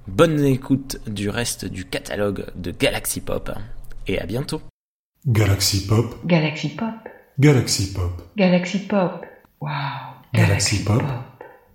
bonne 0.06 0.44
écoute 0.44 0.98
du 1.06 1.30
reste 1.30 1.64
du 1.64 1.84
catalogue 1.84 2.46
de 2.54 2.70
Galaxy 2.70 3.20
Pop 3.20 3.50
et 4.06 4.20
à 4.20 4.26
bientôt. 4.26 4.62
Galaxy 5.26 5.86
Pop. 5.86 6.14
Galaxy 6.24 6.68
Pop. 6.70 6.94
Galaxy 7.38 7.92
Pop. 7.92 8.22
Galaxy 8.36 8.86
Pop. 8.86 9.26
Wow. 9.60 9.70
Galaxy, 10.32 10.84
Pop. 10.84 11.02